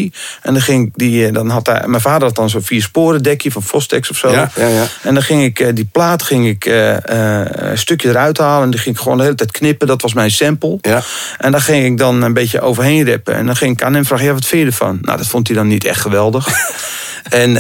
En 0.41 0.53
dan 0.53 0.62
ging 0.62 0.88
ik 0.88 0.91
die, 0.95 1.25
eh, 1.27 1.33
dan 1.33 1.50
had 1.50 1.67
hij, 1.67 1.83
mijn 1.86 2.01
vader 2.01 2.27
had 2.27 2.36
dan 2.36 2.50
zo'n 2.50 2.63
vier 2.63 2.81
sporen 2.81 3.24
dekje 3.24 3.51
van 3.51 3.63
Fostex 3.63 4.09
of 4.09 4.17
zo. 4.17 4.31
Ja, 4.31 4.51
ja, 4.55 4.67
ja. 4.67 4.86
En 5.01 5.13
dan 5.13 5.24
ging 5.24 5.43
ik 5.43 5.75
die 5.75 5.89
plaat 5.91 6.24
ging 6.24 6.48
ik, 6.48 6.65
een 6.65 7.77
stukje 7.77 8.09
eruit 8.09 8.38
halen. 8.38 8.63
En 8.63 8.69
die 8.69 8.79
ging 8.79 8.95
ik 8.95 9.01
gewoon 9.01 9.17
de 9.17 9.24
hele 9.24 9.36
tijd 9.36 9.51
knippen. 9.51 9.88
Dat 9.88 10.01
was 10.01 10.13
mijn 10.13 10.31
sample. 10.31 10.77
Ja. 10.81 11.01
En 11.38 11.51
daar 11.51 11.62
ging 11.62 11.86
ik 11.86 11.98
dan 11.98 12.21
een 12.21 12.33
beetje 12.33 12.62
overheen 12.62 13.09
rappen. 13.09 13.36
En 13.36 13.45
dan 13.45 13.55
ging 13.55 13.71
ik 13.71 13.83
aan 13.83 13.93
hem 13.93 14.05
vragen, 14.05 14.25
ja, 14.25 14.33
wat 14.33 14.45
vind 14.45 14.62
je 14.62 14.67
ervan? 14.67 14.98
Nou, 15.01 15.17
dat 15.17 15.27
vond 15.27 15.48
hij 15.48 15.55
dan 15.55 15.67
niet 15.67 15.86
echt 15.86 16.01
geweldig. 16.01 16.48
en, 17.29 17.57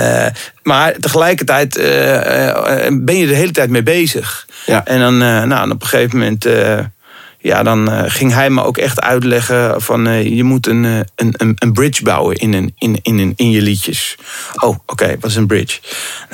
maar 0.63 0.93
tegelijkertijd 0.99 1.73
ben 1.73 3.15
je 3.15 3.21
er 3.21 3.27
de 3.27 3.35
hele 3.35 3.51
tijd 3.51 3.69
mee 3.69 3.83
bezig. 3.83 4.47
Ja. 4.65 4.85
En 4.85 4.99
dan, 4.99 5.17
nou, 5.47 5.71
op 5.71 5.81
een 5.81 5.87
gegeven 5.87 6.17
moment... 6.17 6.45
ja, 7.41 7.63
dan 7.63 7.91
eh, 7.91 8.03
ging 8.07 8.33
hij 8.33 8.49
me 8.49 8.63
ook 8.63 8.77
echt 8.77 9.01
uitleggen 9.01 9.81
van 9.81 10.07
eh, 10.07 10.35
je 10.35 10.43
moet 10.43 10.67
een, 10.67 10.85
eh, 10.85 10.99
een, 11.15 11.33
een, 11.37 11.55
een 11.59 11.73
bridge 11.73 12.03
bouwen 12.03 12.35
in, 12.35 12.53
een, 12.53 12.73
in, 12.77 12.99
in, 13.01 13.17
een, 13.19 13.33
in 13.35 13.51
je 13.51 13.61
liedjes. 13.61 14.15
Oh, 14.55 14.77
oké, 14.85 15.15
wat 15.19 15.29
is 15.29 15.35
een 15.35 15.47
bridge? 15.47 15.79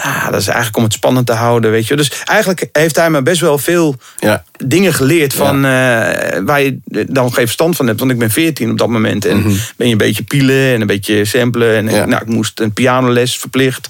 Nou, 0.04 0.32
dat 0.32 0.42
is 0.42 0.48
eigenlijk 0.48 0.78
om 0.78 0.84
het 0.84 0.94
spannend 0.94 1.26
te 1.26 1.34
houden, 1.34 1.72
weet 1.72 1.88
je. 1.88 1.96
Dus 1.96 2.12
eigenlijk 2.24 2.70
heeft 2.72 2.96
hij 2.96 3.10
me 3.10 3.22
best 3.22 3.42
wel 3.42 3.58
veel 3.58 3.96
Ja. 4.18 4.44
dingen 4.66 4.94
geleerd 4.94 5.34
van 5.34 5.62
waar 6.46 6.62
je 6.62 6.80
dan 7.10 7.34
geen 7.34 7.46
verstand 7.46 7.76
van 7.76 7.88
hebt. 7.88 8.00
Want 8.00 8.12
ik 8.12 8.20
ben 8.20 8.32
14 8.32 8.72
op 8.72 8.78
dat 8.78 8.90
moment 8.90 9.26
en 9.26 9.44
ben 9.78 9.88
je 9.88 9.92
een 9.92 9.98
beetje 9.98 10.24
pielen 10.24 10.74
en 10.74 10.82
een 10.82 10.88
beetje 10.88 11.26
samplen. 11.26 11.76
En 11.76 11.84
Mhm. 11.86 11.96
Ja. 11.96 12.06
nou, 12.06 12.22
ik 12.22 12.28
moest 12.28 12.60
een 12.60 12.74
pianoles 12.74 13.38
verplicht. 13.38 13.90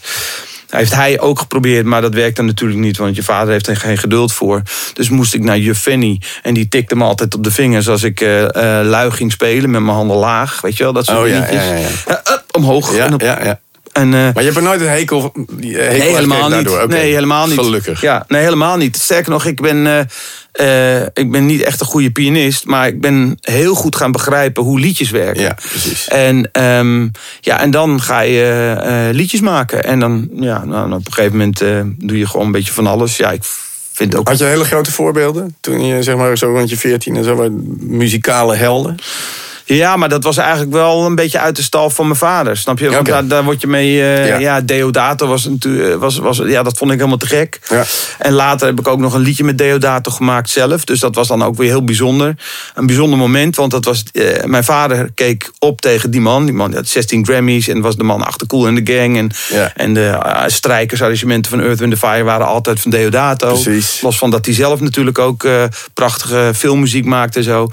Heeft 0.76 0.94
hij 0.96 1.20
ook 1.20 1.40
geprobeerd, 1.40 1.86
maar 1.86 2.02
dat 2.02 2.14
werkte 2.14 2.42
natuurlijk 2.42 2.80
niet, 2.80 2.98
want 2.98 3.16
je 3.16 3.24
vader 3.24 3.52
heeft 3.52 3.68
er 3.68 3.78
geen 3.78 3.98
geduld 3.98 4.34
voor. 4.34 4.62
Dus 4.94 5.10
moest 5.10 5.34
ik 5.34 5.44
naar 5.44 5.58
juf 5.58 5.80
Fanny 5.80 6.22
en 6.42 6.54
die 6.54 6.68
tikte 6.68 6.96
me 6.96 7.04
altijd 7.04 7.36
op 7.36 7.44
de 7.44 7.52
vingers 7.52 7.90
als 7.90 8.04
ik 8.04 8.22
eh 8.22 8.44
eh, 8.80 8.86
lui 8.88 9.12
ging 9.12 9.32
spelen 9.32 9.70
met 9.70 9.82
mijn 9.82 9.96
handen 9.96 10.18
laag. 10.18 10.62
Weet 10.62 10.78
je 10.78 10.84
wel, 10.84 10.94
dat 10.94 11.06
soort 11.06 11.18
Oh, 11.18 11.28
ja, 11.28 11.40
liedjes. 11.40 11.64
ja, 11.64 11.74
ja, 11.74 11.78
ja. 11.78 11.88
Eh, 12.24 12.34
up, 12.34 12.44
omhoog. 12.52 12.96
Ja, 12.96 13.06
en 13.06 13.14
op- 13.14 13.22
ja, 13.22 13.44
ja. 13.44 13.60
En, 13.96 14.14
eh, 14.14 14.20
Maar 14.20 14.34
je 14.36 14.44
hebt 14.44 14.56
er 14.56 14.64
nooit 14.64 14.82
een 14.82 14.88
hekel, 14.88 15.22
hekel 15.22 15.56
Nee, 15.58 15.82
aan 15.82 16.16
helemaal 16.16 16.50
niet. 16.50 16.88
Nee, 16.88 17.14
helemaal 17.14 17.48
niet. 17.48 17.60
Gelukkig. 17.60 18.02
Ja, 18.02 18.26
nee, 18.28 18.44
helemaal 18.44 18.78
niet. 18.78 18.98
Sterker 18.98 19.32
nog, 19.32 19.46
ik 19.46 19.62
ben, 19.62 19.88
eh, 19.88 20.00
eh, 20.56 21.02
ik 21.14 21.32
ben 21.32 21.46
niet 21.46 21.62
echt 21.62 21.80
een 21.80 21.86
goede 21.86 22.12
pianist. 22.12 22.66
Maar 22.66 22.88
ik 22.88 23.02
ben 23.02 23.38
heel 23.42 23.76
goed 23.76 23.96
gaan 23.96 24.12
begrijpen 24.12 24.64
hoe 24.64 24.80
liedjes 24.80 25.10
werken. 25.10 25.42
Ja, 25.42 25.54
precies. 25.54 26.08
En, 26.08 26.50
ehm, 26.52 27.08
ja, 27.42 27.60
en 27.60 27.72
dan 27.72 28.02
ga 28.02 28.20
je 28.20 28.76
eh, 28.84 29.16
liedjes 29.16 29.42
maken. 29.42 29.84
En 29.84 30.00
dan, 30.00 30.30
ja, 30.34 30.66
nou, 30.66 30.92
op 30.94 31.06
een 31.06 31.14
gegeven 31.14 31.38
moment 31.38 31.62
eh, 31.62 31.82
doe 31.98 32.18
je 32.18 32.28
gewoon 32.28 32.46
een 32.46 32.52
beetje 32.52 32.74
van 32.74 32.88
alles. 32.88 33.18
Ja, 33.18 33.32
ik 33.32 33.44
vind 33.92 34.16
ook... 34.16 34.28
Had 34.28 34.38
je 34.38 34.46
hele 34.46 34.66
grote 34.66 34.92
voorbeelden 34.92 35.56
toen 35.62 35.86
je 35.86 36.04
zeg 36.04 36.16
maar 36.16 36.38
zo 36.38 36.52
rond 36.52 36.70
je 36.70 36.78
14 36.78 37.16
en 37.16 37.24
zo 37.24 37.50
muzikale 37.80 38.56
helden? 38.56 38.96
Ja, 39.68 39.96
maar 39.98 40.10
dat 40.10 40.24
was 40.24 40.38
eigenlijk 40.38 40.72
wel 40.72 41.06
een 41.06 41.16
beetje 41.16 41.40
uit 41.40 41.56
de 41.56 41.62
stal 41.64 41.90
van 41.90 42.06
mijn 42.06 42.18
vader. 42.18 42.58
Snap 42.58 42.80
je? 42.80 42.90
Want 42.90 43.08
daar, 43.08 43.28
daar 43.28 43.44
word 43.44 43.62
je 43.62 43.68
mee. 43.68 44.02
eh, 44.02 44.28
Ja. 44.28 44.38
ja. 44.38 44.62
Deodato 44.62 45.28
was 45.28 45.46
natuurlijk. 45.46 46.00
Was, 46.00 46.18
was, 46.18 46.38
ja, 46.46 46.64
dat 46.64 46.78
vond 46.78 46.92
ik 46.92 46.98
helemaal 46.98 47.18
te 47.18 47.28
gek. 47.28 47.60
Ja. 47.70 47.84
En 48.20 48.34
later 48.34 48.68
heb 48.68 48.80
ik 48.80 48.88
ook 48.88 49.00
nog 49.00 49.14
een 49.14 49.22
liedje 49.22 49.44
met 49.44 49.58
Deodato 49.58 50.12
gemaakt 50.12 50.50
zelf. 50.50 50.84
Dus 50.86 51.00
dat 51.00 51.16
was 51.16 51.28
dan 51.28 51.44
ook 51.44 51.58
weer 51.58 51.68
heel 51.70 51.84
bijzonder. 51.84 52.36
Een 52.76 52.86
bijzonder 52.86 53.18
moment, 53.20 53.56
want 53.56 53.72
dat 53.72 53.86
was. 53.86 54.04
eh, 54.14 54.44
mijn 54.44 54.64
vader 54.64 55.12
keek 55.16 55.52
op 55.60 55.82
tegen 55.82 56.12
die 56.12 56.22
man. 56.22 56.46
Die 56.46 56.54
man 56.54 56.68
die 56.68 56.76
had 56.78 56.88
16 56.88 57.26
Grammys 57.26 57.68
en 57.68 57.82
was 57.82 57.96
de 57.96 58.04
man 58.04 58.22
achter 58.24 58.48
Cool 58.48 58.68
in 58.68 58.84
the 58.86 58.94
Gang. 58.94 59.18
En, 59.18 59.32
Ja. 59.54 59.72
en 59.76 59.94
de 59.94 60.20
uh, 60.26 60.44
strijkersarrangementen 60.48 61.52
van 61.52 61.62
Earth, 61.62 61.80
Wind 61.80 61.98
Fire 61.98 62.24
waren 62.24 62.48
altijd 62.48 62.80
van 62.80 62.92
Deodato. 62.92 63.48
Precies. 63.62 64.02
Los 64.02 64.18
van 64.18 64.30
dat 64.30 64.46
hij 64.46 64.54
zelf 64.56 64.80
natuurlijk 64.80 65.20
ook 65.20 65.44
eh, 65.44 65.64
prachtige 65.94 66.52
filmmuziek 66.56 67.06
maakte 67.06 67.38
en 67.38 67.44
zo. 67.46 67.70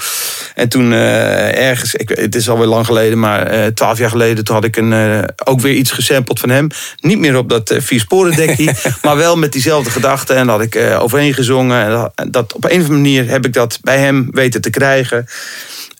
En 0.54 0.68
toen 0.68 0.92
eh, 0.92 1.70
ergens, 1.82 1.94
ik, 1.94 2.18
het 2.18 2.34
is 2.34 2.48
alweer 2.48 2.66
lang 2.66 2.86
geleden, 2.86 3.18
maar 3.18 3.46
eh, 3.46 3.66
twaalf 3.66 3.98
jaar 3.98 4.10
geleden, 4.10 4.44
toen 4.44 4.54
had 4.54 4.64
ik 4.64 4.76
een, 4.76 4.92
eh, 4.92 5.22
ook 5.44 5.60
weer 5.60 5.74
iets 5.74 5.90
gesampled 5.90 6.40
van 6.40 6.48
hem. 6.48 6.68
Niet 7.00 7.18
meer 7.18 7.36
op 7.36 7.48
dat 7.48 7.70
eh, 7.70 7.80
vier 7.80 8.00
sporen 8.00 8.36
dekkie, 8.36 8.70
maar 9.02 9.16
wel 9.16 9.36
met 9.36 9.52
diezelfde 9.52 9.90
gedachten. 9.90 10.36
En 10.36 10.46
daar 10.46 10.56
had 10.58 10.74
ik 10.74 11.00
overheen 11.00 11.34
gezongen. 11.34 11.84
En 11.84 11.90
dat, 11.90 12.12
en 12.14 12.30
dat, 12.30 12.52
op 12.52 12.64
een 12.64 12.70
of 12.70 12.76
andere 12.76 12.94
manier 12.94 13.28
heb 13.28 13.46
ik 13.46 13.52
dat 13.52 13.78
bij 13.82 13.98
hem 13.98 14.28
weten 14.30 14.60
te 14.60 14.70
krijgen. 14.70 15.26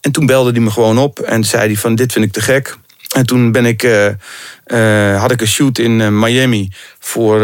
En 0.01 0.13
toen 0.13 0.27
belde 0.27 0.51
hij 0.51 0.61
me 0.61 0.71
gewoon 0.71 0.99
op 0.99 1.21
en 1.21 1.45
zei 1.45 1.67
hij 1.67 1.77
van 1.77 1.95
dit 1.95 2.13
vind 2.13 2.25
ik 2.25 2.33
te 2.33 2.41
gek. 2.41 2.77
En 3.13 3.27
toen 3.27 3.53
ben 3.53 3.67
ik, 3.67 3.83
eh, 3.83 4.07
eh, 4.65 5.21
had 5.21 5.31
ik 5.31 5.41
een 5.41 5.47
shoot 5.47 5.79
in 5.79 6.01
eh, 6.01 6.09
Miami 6.09 6.71
voor, 6.99 7.41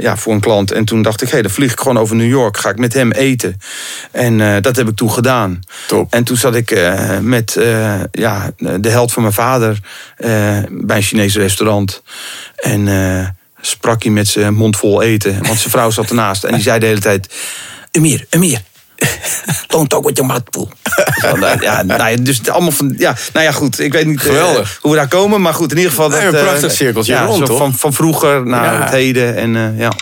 ja, 0.00 0.16
voor 0.16 0.32
een 0.32 0.40
klant. 0.40 0.72
En 0.72 0.84
toen 0.84 1.02
dacht 1.02 1.22
ik, 1.22 1.28
hé, 1.28 1.42
dan 1.42 1.50
vlieg 1.50 1.72
ik 1.72 1.78
gewoon 1.78 1.98
over 1.98 2.16
New 2.16 2.28
York. 2.28 2.56
Ga 2.56 2.70
ik 2.70 2.78
met 2.78 2.92
hem 2.92 3.12
eten. 3.12 3.60
En 4.10 4.62
dat 4.62 4.76
heb 4.76 4.88
ik 4.88 4.96
toen 4.96 5.10
gedaan. 5.10 5.60
Top. 5.86 6.12
En 6.12 6.24
toen 6.24 6.36
zat 6.36 6.54
ik 6.54 6.80
met 7.20 7.58
ja, 8.10 8.50
de 8.56 8.88
held 8.88 9.12
van 9.12 9.22
mijn 9.22 9.34
vader 9.34 9.78
bij 10.70 10.96
een 10.96 11.02
Chinees 11.02 11.36
restaurant. 11.36 12.02
En 12.56 13.36
sprak 13.60 14.02
hij 14.02 14.12
met 14.12 14.28
zijn 14.28 14.54
mond 14.54 14.76
vol 14.76 15.02
eten. 15.02 15.32
Want 15.42 15.58
zijn 15.58 15.70
vrouw 15.70 15.90
zat 15.90 16.08
ernaast. 16.08 16.44
En 16.44 16.54
die 16.54 16.62
zei 16.62 16.78
de 16.78 16.86
hele 16.86 17.00
tijd... 17.00 17.34
Emir, 17.90 18.26
Emir, 18.30 18.62
don't 19.66 19.88
talk 19.90 20.04
with 20.04 20.16
your 20.16 20.32
mouth 20.32 20.42
full. 20.50 20.68
Ja, 21.60 21.82
nou 21.82 22.10
ja, 22.10 22.16
dus 22.16 22.48
allemaal 22.50 22.70
van... 22.70 22.94
Ja, 22.96 23.16
nou 23.32 23.44
ja, 23.46 23.52
goed. 23.52 23.80
Ik 23.80 23.92
weet 23.92 24.06
niet 24.06 24.26
eh, 24.26 24.44
hoe 24.80 24.90
we 24.90 24.96
daar 24.96 25.08
komen. 25.08 25.40
Maar 25.40 25.54
goed, 25.54 25.70
in 25.70 25.76
ieder 25.76 25.90
geval... 25.92 26.08
Nee, 26.08 26.20
dat, 26.24 26.32
een 26.32 26.38
eh, 26.38 26.44
prachtig 26.46 26.72
cirkeltje 26.72 27.12
ja, 27.12 27.24
rond, 27.24 27.46
toch? 27.46 27.58
Van, 27.58 27.74
van 27.74 27.92
vroeger 27.92 28.46
naar 28.46 28.64
Ja. 28.74 28.80
het 28.82 28.90
heden. 28.90 29.36
En 29.36 29.56
eh, 29.56 29.78
ja. 29.78 29.92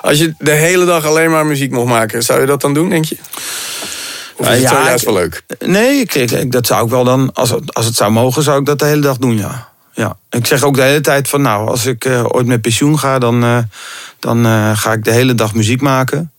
Als 0.00 0.18
je 0.18 0.34
de 0.38 0.50
hele 0.50 0.84
dag 0.84 1.06
alleen 1.06 1.30
maar 1.30 1.46
muziek 1.46 1.70
mocht 1.70 1.88
maken, 1.88 2.22
zou 2.22 2.40
je 2.40 2.46
dat 2.46 2.60
dan 2.60 2.74
doen, 2.74 2.88
denk 2.88 3.04
je? 3.04 3.16
Of 4.36 4.46
is 4.46 4.46
Eh, 4.46 4.52
het 4.52 4.62
ja, 4.70 4.84
juist 4.84 5.04
wel 5.04 5.14
leuk? 5.14 5.42
Nee, 5.58 6.00
ik, 6.00 6.14
ik- 6.14 6.30
ik- 6.30 6.52
dat 6.52 6.66
zou 6.66 6.84
ik 6.84 6.90
wel 6.90 7.04
dan, 7.04 7.30
als 7.32 7.50
het, 7.50 7.74
als 7.74 7.86
het 7.86 7.94
zou 7.94 8.10
mogen, 8.12 8.42
zou 8.42 8.60
ik 8.60 8.66
dat 8.66 8.78
de 8.78 8.84
hele 8.84 9.00
dag 9.00 9.16
doen, 9.16 9.36
ja. 9.38 9.68
ja. 9.92 10.16
Ik 10.30 10.46
zeg 10.46 10.62
ook 10.62 10.74
de 10.74 10.82
hele 10.82 11.00
tijd 11.00 11.28
van, 11.28 11.42
nou, 11.42 11.68
als 11.68 11.86
ik 11.86 12.04
eh, 12.04 12.24
ooit 12.28 12.46
met 12.46 12.60
pensioen 12.60 12.98
ga, 12.98 13.18
dan, 13.18 13.42
eh, 13.42 13.58
dan 14.18 14.46
eh, 14.46 14.70
ga 14.76 14.92
ik 14.92 15.04
de 15.04 15.10
hele 15.12 15.34
dag 15.34 15.54
muziek 15.54 15.80
maken. 15.80 16.31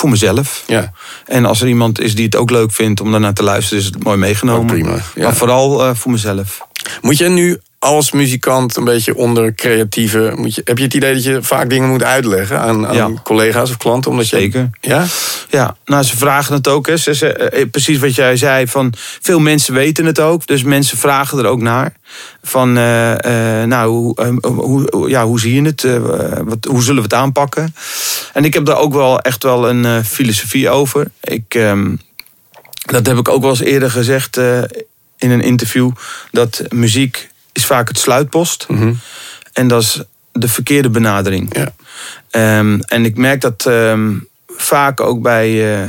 Voor 0.00 0.10
mezelf. 0.10 0.62
Ja. 0.66 0.92
En 1.26 1.44
als 1.44 1.60
er 1.60 1.68
iemand 1.68 2.00
is 2.00 2.14
die 2.14 2.24
het 2.24 2.36
ook 2.36 2.50
leuk 2.50 2.72
vindt 2.72 3.00
om 3.00 3.10
daarnaar 3.10 3.34
te 3.34 3.42
luisteren, 3.42 3.78
is 3.78 3.84
het 3.84 4.04
mooi 4.04 4.16
meegenomen. 4.16 4.60
Ook 4.60 4.66
prima, 4.66 5.02
ja. 5.14 5.22
Maar 5.22 5.36
vooral 5.36 5.84
eh, 5.84 5.94
voor 5.94 6.10
mezelf. 6.10 6.66
Moet 7.00 7.18
je 7.18 7.28
nu 7.28 7.60
als 7.82 8.10
muzikant 8.12 8.76
een 8.76 8.84
beetje 8.84 9.14
onder 9.14 9.54
creatieve... 9.54 10.32
Moet 10.36 10.54
je, 10.54 10.60
heb 10.64 10.78
je 10.78 10.84
het 10.84 10.94
idee 10.94 11.14
dat 11.14 11.24
je 11.24 11.42
vaak 11.42 11.70
dingen 11.70 11.88
moet 11.88 12.02
uitleggen 12.02 12.60
aan, 12.60 12.86
aan 12.86 12.94
Ja. 12.94 13.10
collega's 13.22 13.70
of 13.70 13.76
klanten? 13.76 14.10
Omdat 14.10 14.28
je, 14.28 14.36
Zeker. 14.36 14.70
Ja? 14.80 15.04
Ja, 15.50 15.76
nou, 15.84 16.02
ze 16.02 16.16
vragen 16.16 16.54
het 16.54 16.68
ook. 16.68 16.86
Hè. 16.86 16.96
Ze, 16.96 17.14
ze- 17.14 17.32
eh, 17.32 17.70
precies 17.70 17.98
wat 17.98 18.14
jij 18.14 18.36
zei, 18.36 18.66
van 18.66 18.92
veel 19.20 19.38
mensen 19.38 19.74
weten 19.74 20.04
het 20.04 20.20
ook. 20.20 20.46
Dus 20.46 20.62
mensen 20.62 20.98
vragen 20.98 21.38
er 21.38 21.44
ook 21.46 21.60
naar. 21.60 21.92
Van, 22.42 22.76
eh, 22.76 23.60
eh, 23.60 23.68
nou, 23.68 23.90
hoe, 23.90 24.16
eh, 24.16 24.28
hoe, 24.54 25.08
ja, 25.08 25.24
hoe 25.26 25.40
zie 25.40 25.54
je 25.54 25.62
het? 25.62 25.84
Eh, 25.84 25.98
wat, 26.44 26.64
hoe 26.64 26.82
zullen 26.82 26.96
we 27.02 27.08
het 27.08 27.14
aanpakken? 27.14 27.74
En 28.32 28.44
ik 28.44 28.54
heb 28.54 28.64
daar 28.64 28.78
ook 28.78 28.92
wel 28.92 29.20
echt 29.20 29.42
wel 29.42 29.68
een 29.68 29.84
eh, 29.84 29.98
filosofie 30.04 30.68
over. 30.70 31.06
Ik, 31.22 31.54
ehm, 31.54 31.94
dat 32.84 33.06
heb 33.06 33.16
ik 33.18 33.28
ook 33.28 33.40
wel 33.40 33.50
eens 33.50 33.60
eerder 33.60 33.90
gezegd 33.90 34.36
eh, 34.36 34.62
in 35.18 35.30
een 35.30 35.42
interview. 35.42 35.90
Dat 36.30 36.62
muziek 36.68 37.28
is 37.60 37.66
vaak 37.66 37.88
het 37.88 37.98
sluitpost. 37.98 38.66
En 39.52 39.68
dat 39.68 39.82
is 39.82 40.02
de 40.32 40.48
verkeerde 40.48 40.90
benadering. 40.90 41.56
Ja. 41.56 41.72
Ehm, 42.30 42.80
en 42.80 43.04
ik 43.04 43.16
merk 43.16 43.40
dat 43.40 43.66
ehm, 43.66 44.12
vaak 44.56 45.00
ook 45.00 45.22
bij, 45.22 45.80
eh, 45.82 45.88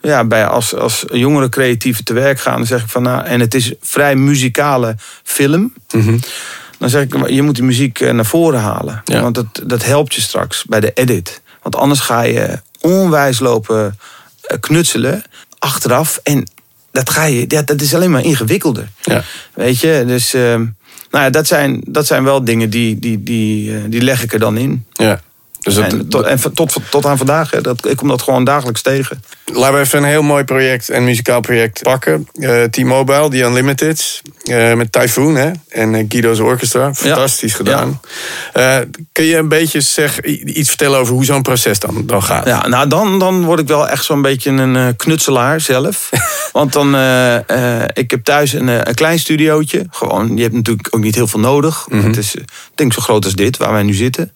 ja, 0.00 0.24
bij 0.24 0.46
als, 0.46 0.74
als 0.74 1.04
jongere 1.12 1.48
creatieven 1.48 2.04
te 2.04 2.12
werk 2.12 2.40
gaan, 2.40 2.56
dan 2.56 2.66
zeg 2.66 2.82
ik 2.82 2.88
van 2.88 3.02
nou, 3.02 3.24
en 3.24 3.40
het 3.40 3.54
is 3.54 3.72
vrij 3.80 4.16
muzikale 4.16 4.96
film. 5.22 5.72
Dan 6.78 6.88
zeg 6.88 7.02
ik, 7.02 7.28
je 7.28 7.42
moet 7.42 7.54
die 7.54 7.64
muziek 7.64 8.00
eh, 8.00 8.12
naar 8.12 8.26
voren 8.26 8.60
halen. 8.60 9.02
Ja. 9.04 9.20
Want 9.22 9.34
dat, 9.34 9.62
dat 9.64 9.84
helpt 9.84 10.14
je 10.14 10.20
straks 10.20 10.64
bij 10.64 10.80
de 10.80 10.92
edit. 10.92 11.40
Want 11.62 11.76
anders 11.76 12.00
ga 12.00 12.22
je 12.22 12.60
onwijs 12.80 13.38
lopen 13.38 13.98
eh, 14.42 14.56
knutselen 14.60 15.22
achteraf. 15.58 16.20
En 16.22 16.48
dat, 16.92 17.10
ga 17.10 17.24
je, 17.24 17.44
ja, 17.48 17.62
dat 17.62 17.80
is 17.80 17.94
alleen 17.94 18.10
maar 18.10 18.24
ingewikkelder. 18.24 18.88
Ja. 19.00 19.22
Weet 19.54 19.80
je, 19.80 20.04
dus 20.06 20.34
ehm, 20.34 20.66
nou 21.10 21.24
ja, 21.24 21.30
dat, 21.30 21.46
zijn, 21.46 21.80
dat 21.84 22.06
zijn 22.06 22.24
wel 22.24 22.44
dingen 22.44 22.70
die, 22.70 22.98
die, 22.98 23.22
die, 23.22 23.76
eh, 23.76 23.82
die 23.88 24.02
leg 24.02 24.22
ik 24.22 24.32
er 24.32 24.38
dan 24.38 24.56
in. 24.56 24.86
ja. 24.92 25.20
Dus 25.60 25.74
dat, 25.74 25.92
en 25.92 26.08
tot, 26.08 26.24
en 26.24 26.54
tot, 26.54 26.76
tot 26.90 27.06
aan 27.06 27.16
vandaag, 27.16 27.50
hè, 27.50 27.60
dat, 27.60 27.88
ik 27.88 27.96
kom 27.96 28.08
dat 28.08 28.22
gewoon 28.22 28.44
dagelijks 28.44 28.82
tegen. 28.82 29.22
Laten 29.52 29.74
we 29.74 29.80
even 29.80 29.98
een 29.98 30.04
heel 30.04 30.22
mooi 30.22 30.44
project, 30.44 30.88
een 30.88 31.04
muzikaal 31.04 31.40
project 31.40 31.82
pakken. 31.82 32.28
Eh, 32.34 32.62
T-Mobile, 32.62 33.28
The 33.28 33.38
Unlimited. 33.38 34.22
eh, 34.42 34.74
met 34.74 34.92
Typhoon 34.92 35.36
hè? 35.36 35.50
en 35.68 35.94
eh, 35.94 36.04
Guido's 36.08 36.38
Orchestra. 36.38 36.94
Fantastisch 36.94 37.54
gedaan. 37.54 38.00
Kun 39.12 39.24
je 39.24 39.36
een 39.36 39.48
beetje 39.48 39.80
zeg, 39.80 40.20
iets 40.20 40.68
vertellen 40.68 40.98
over 40.98 41.14
hoe 41.14 41.24
zo'n 41.24 41.42
proces 41.42 41.78
dan, 41.78 42.02
dan 42.06 42.22
gaat? 42.22 42.46
Ja, 42.46 42.68
nou 42.68 42.88
dan, 42.88 43.18
dan 43.18 43.44
word 43.44 43.60
ik 43.60 43.66
wel 43.66 43.88
echt 43.88 44.04
zo'n 44.04 44.22
beetje 44.22 44.50
een 44.50 44.96
knutselaar 44.96 45.60
zelf. 45.60 46.10
Want 46.52 46.72
dan, 46.72 46.88
ik 47.92 48.10
heb 48.10 48.24
thuis 48.24 48.52
een, 48.52 48.88
een 48.88 48.94
klein 48.94 49.18
studiootje. 49.18 49.86
Gewoon, 49.90 50.36
je 50.36 50.42
hebt 50.42 50.54
natuurlijk 50.54 50.88
ook 50.90 51.02
niet 51.02 51.14
heel 51.14 51.26
veel 51.26 51.40
nodig. 51.40 51.86
Het 51.90 52.16
is, 52.16 52.34
ik 52.34 52.48
denk 52.74 52.92
zo 52.92 53.00
groot 53.00 53.24
als 53.24 53.34
dit, 53.34 53.56
waar 53.56 53.72
wij 53.72 53.82
nu 53.82 53.94
zitten. 53.94 54.32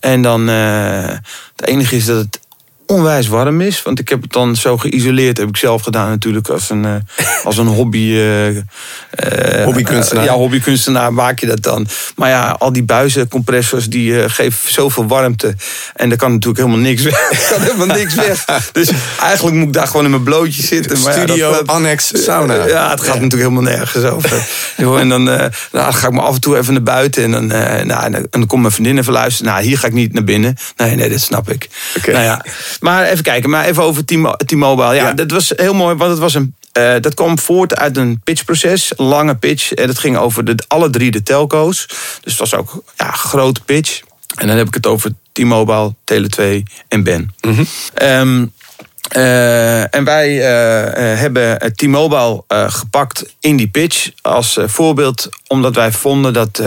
En 0.00 0.22
dan, 0.22 0.48
eh, 0.48 1.16
het 1.56 1.66
enige 1.66 1.96
is 1.96 2.04
dat 2.04 2.16
het 2.16 2.40
onwijs 2.90 3.26
warm 3.28 3.60
is. 3.60 3.82
Want 3.82 3.98
ik 3.98 4.08
heb 4.08 4.22
het 4.22 4.32
dan 4.32 4.56
zo 4.56 4.76
geïsoleerd, 4.78 5.38
heb 5.38 5.48
ik 5.48 5.56
zelf 5.56 5.82
gedaan 5.82 6.08
natuurlijk, 6.08 6.48
als 6.48 6.70
een, 6.70 6.84
eh, 6.84 6.94
als 7.44 7.56
een 7.56 7.66
hobby... 7.66 7.98
eh, 8.12 8.56
eh, 8.56 9.64
Hobbykunstenaar. 9.64 10.24
ja, 10.24 10.32
hobbykunstenaar 10.32 11.12
maak 11.12 11.38
je 11.38 11.46
dat 11.46 11.62
dan. 11.62 11.86
Maar 12.16 12.28
ja, 12.28 12.56
al 12.58 12.72
die 12.72 12.82
buizencompressors 12.82 13.88
die 13.88 14.22
eh, 14.22 14.30
geven 14.30 14.72
zoveel 14.72 15.06
warmte. 15.06 15.54
En 15.94 16.10
er 16.10 16.16
kan 16.16 16.30
natuurlijk 16.32 16.58
helemaal 16.58 16.82
niks 16.82 17.02
weg. 17.02 17.30
Kan 17.52 17.60
helemaal 17.60 17.96
niks 17.96 18.14
weg. 18.14 18.44
Dus 18.72 18.90
eigenlijk 19.20 19.56
moet 19.56 19.66
ik 19.66 19.72
daar 19.72 19.86
gewoon 19.86 20.04
in 20.04 20.10
mijn 20.10 20.22
blootje 20.22 20.62
zitten. 20.62 21.00
Maar 21.00 21.16
ja, 21.16 21.22
Studio, 21.26 21.50
dat- 21.50 21.66
dat- 21.66 21.76
annex, 21.76 22.24
sauna. 22.24 22.66
Ja, 22.66 22.90
het 22.90 23.00
gaat 23.00 23.20
natuurlijk 23.20 23.50
helemaal 23.50 23.62
nergens 23.72 24.04
over. 24.04 24.46
En 24.76 25.08
dan, 25.08 25.22
nou, 25.22 25.50
dan 25.70 25.94
ga 25.94 26.06
ik 26.06 26.12
me 26.12 26.20
af 26.20 26.34
en 26.34 26.40
toe 26.40 26.56
even 26.56 26.72
naar 26.72 26.82
buiten. 26.82 27.22
En 27.22 27.30
dan, 27.30 27.46
nou, 27.86 28.02
en 28.14 28.26
dan, 28.30 28.46
komt 28.46 28.60
mijn 28.62 28.72
vriendin 28.74 28.98
even 28.98 29.12
luisteren. 29.12 29.52
Nou, 29.52 29.64
hier 29.64 29.78
ga 29.78 29.86
ik 29.86 29.92
niet 29.92 30.12
naar 30.12 30.24
binnen. 30.24 30.56
Nee, 30.76 30.94
nee, 30.94 31.08
dat 31.08 31.20
snap 31.20 31.50
ik. 31.50 31.68
Oké. 31.96 32.10
Nou 32.12 32.24
ja, 32.24 32.44
maar 32.80 33.04
even 33.06 33.24
kijken. 33.24 33.50
Maar 33.50 33.64
even 33.64 33.82
over 33.82 34.04
T-Mo- 34.04 34.36
T-Mobile. 34.46 34.94
Ja, 34.94 35.06
Ja. 35.06 35.12
dat 35.12 35.30
was 35.30 35.52
heel 35.56 35.74
mooi. 35.74 35.94
Want 35.96 36.10
het 36.10 36.20
was 36.20 36.34
een, 36.34 36.54
eh, 36.72 36.94
dat 37.00 37.14
kwam 37.14 37.38
voort 37.38 37.76
uit 37.76 37.96
een 37.96 38.20
pitchproces. 38.24 38.92
Een 38.96 39.04
lange 39.06 39.34
pitch. 39.36 39.72
En 39.72 39.86
dat 39.86 39.98
ging 39.98 40.16
over 40.16 40.44
de, 40.44 40.54
alle 40.68 40.90
drie 40.90 41.10
de 41.10 41.22
telco's. 41.22 41.86
Dus 42.22 42.32
het 42.32 42.38
was 42.38 42.54
ook 42.54 42.82
ja, 42.96 43.06
een 43.06 43.12
grote 43.14 43.60
pitch. 43.60 44.00
En 44.36 44.46
dan 44.46 44.56
heb 44.56 44.66
ik 44.66 44.74
het 44.74 44.86
over 44.86 45.10
T-Mobile, 45.32 45.94
Tele2 46.04 46.62
en 46.88 47.02
Ben. 47.02 47.34
Ehm, 47.94 48.46
eh, 49.08 49.94
en 49.94 50.04
wij 50.04 50.28
eh, 50.40 51.18
hebben 51.20 51.72
T-Mobile 51.74 52.44
gepakt 52.68 53.34
in 53.40 53.56
die 53.56 53.68
pitch 53.68 54.10
als 54.22 54.58
voorbeeld, 54.66 55.28
omdat 55.46 55.74
wij 55.74 55.92
vonden 55.92 56.32
dat 56.32 56.62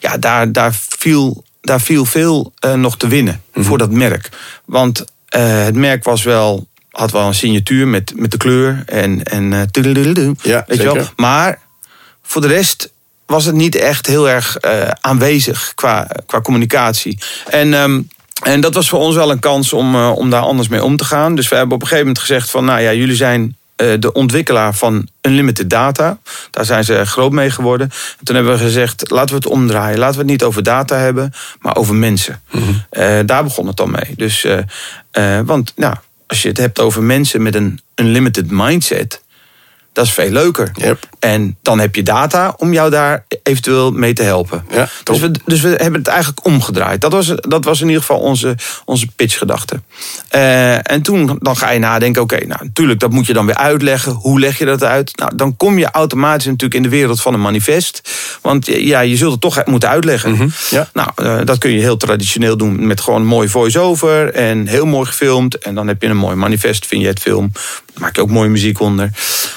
ja, 0.00 0.16
daar, 0.18 0.52
daar, 0.52 0.74
viel, 0.88 1.44
daar 1.60 1.80
viel 1.80 2.04
veel 2.04 2.52
nog 2.76 2.96
te 2.96 3.08
winnen 3.08 3.42
voor 3.54 3.78
dat 3.78 3.90
merk. 3.90 4.28
Want 4.64 5.04
eh, 5.32 5.64
het 5.64 5.74
merk 5.74 6.04
was 6.04 6.22
wel, 6.22 6.66
had 6.90 7.10
wel 7.10 7.26
een 7.26 7.34
signatuur 7.34 7.88
met, 7.88 8.12
met 8.16 8.30
de 8.30 8.36
kleur 8.36 8.82
en, 8.86 9.22
en 9.22 9.68
tudeludeludu, 9.70 10.34
Ja, 10.42 10.64
weet 10.66 10.82
je 10.82 10.92
wel. 10.92 11.06
Maar 11.16 11.58
voor 12.22 12.40
de 12.40 12.48
rest 12.48 12.92
was 13.26 13.44
het 13.44 13.54
niet 13.54 13.74
echt 13.74 14.06
heel 14.06 14.28
erg 14.28 14.56
eh, 14.56 14.88
aanwezig 15.00 15.72
qua, 15.74 16.08
qua 16.26 16.40
communicatie. 16.40 17.18
En, 17.46 17.74
ehm, 17.74 18.00
en 18.42 18.60
dat 18.60 18.74
was 18.74 18.88
voor 18.88 18.98
ons 18.98 19.14
wel 19.14 19.30
een 19.30 19.38
kans 19.38 19.72
om, 19.72 19.96
om 19.96 20.30
daar 20.30 20.42
anders 20.42 20.68
mee 20.68 20.84
om 20.84 20.96
te 20.96 21.04
gaan. 21.04 21.34
Dus 21.34 21.48
we 21.48 21.56
hebben 21.56 21.74
op 21.74 21.80
een 21.80 21.88
gegeven 21.88 22.06
moment 22.06 22.26
gezegd 22.26 22.50
van... 22.50 22.64
nou 22.64 22.80
ja, 22.80 22.92
jullie 22.92 23.16
zijn 23.16 23.56
de 23.98 24.12
ontwikkelaar 24.12 24.74
van 24.74 25.08
Unlimited 25.20 25.70
Data. 25.70 26.18
Daar 26.50 26.64
zijn 26.64 26.84
ze 26.84 27.06
groot 27.06 27.32
mee 27.32 27.50
geworden. 27.50 27.90
En 28.18 28.24
toen 28.24 28.34
hebben 28.34 28.52
we 28.52 28.58
gezegd, 28.58 29.10
laten 29.10 29.28
we 29.28 29.34
het 29.34 29.46
omdraaien. 29.46 29.98
Laten 29.98 30.14
we 30.14 30.20
het 30.20 30.30
niet 30.30 30.44
over 30.44 30.62
data 30.62 30.96
hebben, 30.96 31.32
maar 31.60 31.76
over 31.76 31.94
mensen. 31.94 32.42
Eh, 32.90 33.18
daar 33.26 33.44
begon 33.44 33.66
het 33.66 33.76
dan 33.76 33.90
mee. 33.90 34.14
Dus, 34.16 34.44
eh, 34.44 34.58
eh, 35.10 35.46
want 35.46 35.72
nou, 35.76 35.94
als 36.26 36.42
je 36.42 36.48
het 36.48 36.56
hebt 36.56 36.80
over 36.80 37.02
mensen 37.02 37.42
met 37.42 37.54
een 37.54 37.80
unlimited 37.94 38.50
mindset... 38.50 39.21
dat 39.92 40.04
is 40.04 40.12
veel 40.12 40.30
leuker. 40.30 40.70
Yep. 40.74 41.08
En 41.18 41.56
dan 41.62 41.78
heb 41.78 41.94
je 41.94 42.02
data 42.02 42.54
om 42.56 42.72
jou 42.72 42.90
daar 42.90 43.24
eventueel 43.42 43.90
mee 43.90 44.12
te 44.12 44.22
helpen. 44.22 44.64
Ja, 44.70 44.88
dus, 45.02 45.18
we, 45.18 45.30
dus 45.44 45.60
we 45.60 45.68
hebben 45.68 46.00
het 46.00 46.08
eigenlijk 46.08 46.46
omgedraaid. 46.46 47.00
Dat 47.00 47.12
was, 47.12 47.34
dat 47.36 47.64
was 47.64 47.80
in 47.80 47.86
ieder 47.86 48.00
geval 48.00 48.18
onze, 48.18 48.56
onze 48.84 49.06
pitchgedachte. 49.16 49.80
Eh, 50.28 50.90
en 50.90 51.02
toen 51.02 51.38
dan 51.40 51.56
ga 51.56 51.70
je 51.70 51.78
nadenken, 51.78 52.22
oké, 52.22 52.46
nou 52.46 52.64
natuurlijk, 52.64 53.00
dat 53.00 53.10
moet 53.10 53.26
je 53.26 53.32
dan 53.32 53.46
weer 53.46 53.56
uitleggen. 53.56 54.12
Hoe 54.12 54.40
leg 54.40 54.58
je 54.58 54.64
dat 54.64 54.84
uit? 54.84 55.16
Nou, 55.16 55.36
dan 55.36 55.56
kom 55.56 55.78
je 55.78 55.90
automatisch 55.90 56.46
natuurlijk 56.46 56.74
in 56.74 56.82
de 56.82 56.88
wereld 56.88 57.20
van 57.20 57.34
een 57.34 57.40
manifest. 57.40 58.00
Want 58.42 58.66
ja, 58.66 59.00
je 59.00 59.16
zult 59.16 59.32
het 59.32 59.40
toch 59.40 59.66
moeten 59.66 59.88
uitleggen. 59.88 60.52
ja. 60.70 60.88
Nou, 60.92 61.08
eh, 61.14 61.38
dat 61.44 61.58
kun 61.58 61.70
je 61.70 61.80
heel 61.80 61.96
traditioneel 61.96 62.56
doen 62.56 62.86
met 62.86 63.00
gewoon 63.00 63.20
een 63.20 63.26
mooi 63.26 63.48
voice-over 63.48 64.34
en 64.34 64.66
heel 64.66 64.86
mooi 64.86 65.06
gefilmd. 65.06 65.58
En 65.58 65.74
dan 65.74 65.88
heb 65.88 66.02
je 66.02 66.08
een 66.08 66.16
mooi 66.16 66.36
manifest, 66.36 66.86
vind 66.86 67.02
je 67.02 67.08
het 67.08 67.20
film. 67.20 67.52
Maak 67.98 68.16
je 68.16 68.22
ook 68.22 68.30
mooie 68.30 68.48
muziek 68.48 68.80
onder. 68.80 69.10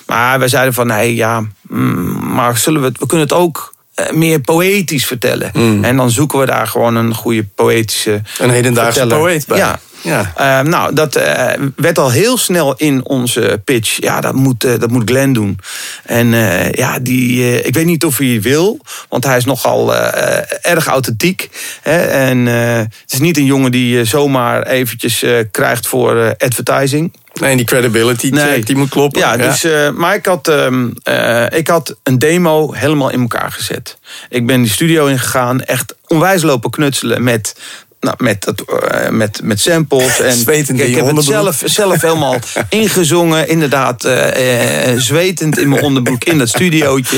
Maar 0.06 0.40
wij 0.40 0.48
zeiden 0.48 0.74
van, 0.74 0.88
nee, 0.88 1.16
ja, 1.16 1.44
mm, 1.62 2.34
maar 2.34 2.58
zullen 2.58 2.82
we 2.82 2.88
het, 2.88 2.98
we 3.00 3.06
kunnen 3.06 3.28
het 3.28 3.36
ook 3.36 3.74
eh, 3.96 4.12
meer 4.12 4.40
poëtisch 4.40 5.06
vertellen. 5.06 5.54
En 5.84 5.96
dan 5.98 6.10
zoeken 6.12 6.40
we 6.40 6.46
daar 6.46 6.68
gewoon 6.68 6.96
een 6.96 7.14
goede 7.14 7.44
poëtische 7.56 8.22
Een 8.40 8.50
hedendaagse 8.50 9.00
verteller. 9.00 9.24
poëet 9.24 9.46
bij. 9.48 9.58
Ja. 9.58 9.80
Ja. 10.06 10.32
Eh, 10.36 10.68
nou, 10.68 10.94
dat 10.94 11.16
eh, 11.16 11.62
werd 11.76 11.98
al 11.98 12.12
heel 12.12 12.38
snel 12.38 12.74
in 12.78 13.06
onze 13.06 13.62
pitch. 13.64 14.02
Ja, 14.02 14.22
dat 14.22 14.34
moet, 14.34 14.64
eh, 14.64 14.80
dat 14.80 14.92
moet 14.92 15.10
Glenn 15.10 15.34
doen. 15.34 15.60
En 16.04 16.34
uh, 16.34 16.72
ja, 16.72 17.00
die, 17.00 17.62
ik 17.64 17.74
weet 17.74 17.86
niet 17.86 18.06
of 18.06 18.18
hij 18.18 18.42
wil, 18.42 18.80
want 19.10 19.24
hij 19.24 19.38
is 19.38 19.46
nogal 19.46 19.96
erg 20.62 20.86
authentiek. 20.86 21.50
Hè? 21.82 21.98
En 21.98 22.46
het 22.46 23.14
is 23.14 23.20
niet 23.20 23.38
een 23.38 23.46
jongen 23.46 23.72
die 23.72 23.98
je 23.98 24.06
zomaar 24.06 24.68
eventjes 24.68 25.26
krijgt 25.52 25.88
voor 25.88 26.36
advertising. 26.38 27.14
Nee, 27.34 27.56
die 27.56 27.66
credibility 27.66 28.32
check, 28.32 28.50
nee. 28.50 28.64
die 28.64 28.76
moet 28.76 28.90
kloppen. 28.90 29.22
Ja, 29.22 29.34
ja. 29.34 29.48
Dus, 29.48 29.66
maar 29.96 30.16
ik 30.16 30.26
had, 30.26 30.48
ehm, 30.48 30.88
ik 31.50 31.68
had 31.68 31.96
een 32.04 32.20
demo 32.20 32.74
helemaal 32.74 33.10
in 33.10 33.22
elkaar 33.22 33.52
gezet. 33.52 33.98
Ik 34.30 34.46
ben 34.46 34.62
die 34.62 34.72
studio 34.72 35.06
ingegaan, 35.06 35.62
echt 35.62 35.96
onwijs 36.08 36.42
lopen 36.42 36.70
knutselen 36.70 37.24
met 37.24 37.56
nou, 38.06 38.18
met, 38.18 38.44
dat, 38.44 38.64
uh, 38.68 39.10
met, 39.10 39.40
met 39.44 39.60
samples. 39.60 40.20
En 40.20 40.38
zwetend 40.38 40.80
ik, 40.80 40.88
ik 40.88 40.96
heb 40.96 41.16
het 41.16 41.24
zelf, 41.24 41.62
zelf 41.66 42.02
helemaal 42.02 42.40
ingezongen. 42.70 43.48
Inderdaad, 43.48 44.06
uh, 44.06 44.92
uh, 44.94 45.00
zwetend 45.00 45.58
in 45.58 45.70
mijn 45.70 45.84
onderbroek 45.84 46.24
in 46.24 46.38
dat 46.38 46.50
studiootje. 46.50 47.18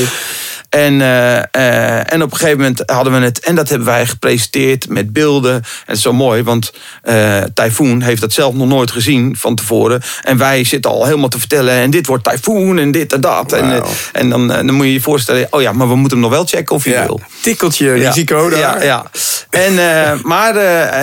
En, 0.70 0.94
uh, 0.94 1.36
uh, 1.36 2.14
en 2.14 2.22
op 2.22 2.32
een 2.32 2.38
gegeven 2.38 2.58
moment 2.58 2.84
hadden 2.86 3.14
we 3.14 3.20
het, 3.20 3.40
en 3.40 3.56
dat 3.56 3.70
hebben 3.70 3.88
wij 3.88 4.06
gepresenteerd 4.06 4.90
met 4.90 5.14
beelden. 5.14 5.54
En 5.54 5.64
het 5.86 5.96
is 5.96 6.02
zo 6.02 6.14
mooi, 6.14 6.44
want 6.44 6.74
uh, 7.04 7.42
Typhoon 7.54 8.02
heeft 8.02 8.22
dat 8.22 8.34
zelf 8.34 8.54
nog 8.54 8.68
nooit 8.68 8.92
gezien 8.92 9.36
van 9.38 9.56
tevoren. 9.56 10.02
En 10.24 10.38
wij 10.38 10.64
zitten 10.64 10.92
al 10.92 11.06
helemaal 11.06 11.30
te 11.30 11.40
vertellen, 11.40 11.74
en 11.74 11.90
dit 11.90 12.08
wordt 12.08 12.24
Typhoon 12.24 12.78
en 12.78 12.92
dit 12.92 13.14
en 13.14 13.22
dat. 13.22 13.52
Wow. 13.52 13.60
En, 13.60 13.84
en 14.12 14.30
dan, 14.30 14.48
dan 14.48 14.74
moet 14.74 14.86
je 14.86 14.94
je 14.94 15.02
voorstellen, 15.02 15.48
oh 15.50 15.62
ja, 15.62 15.72
maar 15.72 15.88
we 15.88 15.96
moeten 15.96 16.18
hem 16.18 16.28
nog 16.28 16.36
wel 16.36 16.46
checken 16.46 16.76
of 16.76 16.84
hij 16.84 16.94
ja, 16.94 17.06
wil. 17.06 17.22
Tikkeltje 17.42 17.96
ja. 17.96 18.08
risico 18.08 18.50
daar. 18.50 18.60
Ja, 18.60 18.84
ja. 18.84 19.12
En, 19.50 19.74
maar 20.34 20.56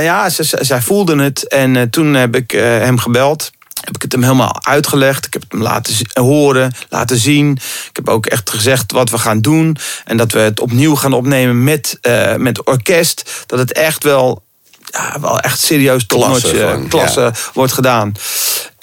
ja, 0.02 0.28
zij 0.60 0.80
voelden 0.80 1.18
het. 1.18 1.48
En 1.48 1.90
toen 1.90 2.14
heb 2.14 2.36
ik 2.36 2.50
hem 2.50 2.98
gebeld 2.98 3.50
heb 3.80 3.94
ik 3.94 4.02
het 4.02 4.12
hem 4.12 4.22
helemaal 4.22 4.64
uitgelegd. 4.64 5.26
Ik 5.26 5.32
heb 5.32 5.42
het 5.42 5.52
hem 5.52 5.62
laten 5.62 5.94
horen, 6.12 6.72
laten 6.88 7.16
zien. 7.16 7.52
Ik 7.88 7.96
heb 7.96 8.08
ook 8.08 8.26
echt 8.26 8.50
gezegd 8.50 8.92
wat 8.92 9.10
we 9.10 9.18
gaan 9.18 9.40
doen. 9.40 9.76
En 10.04 10.16
dat 10.16 10.32
we 10.32 10.38
het 10.38 10.60
opnieuw 10.60 10.94
gaan 10.94 11.12
opnemen 11.12 11.64
met, 11.64 11.98
uh, 12.02 12.34
met 12.34 12.64
orkest. 12.64 13.44
Dat 13.46 13.58
het 13.58 13.72
echt 13.72 14.04
wel, 14.04 14.42
ja, 14.84 15.20
wel 15.20 15.40
echt 15.40 15.60
serieus 15.60 16.06
klasse, 16.06 16.84
klasse 16.88 17.20
ja. 17.20 17.32
wordt 17.54 17.72
gedaan. 17.72 18.12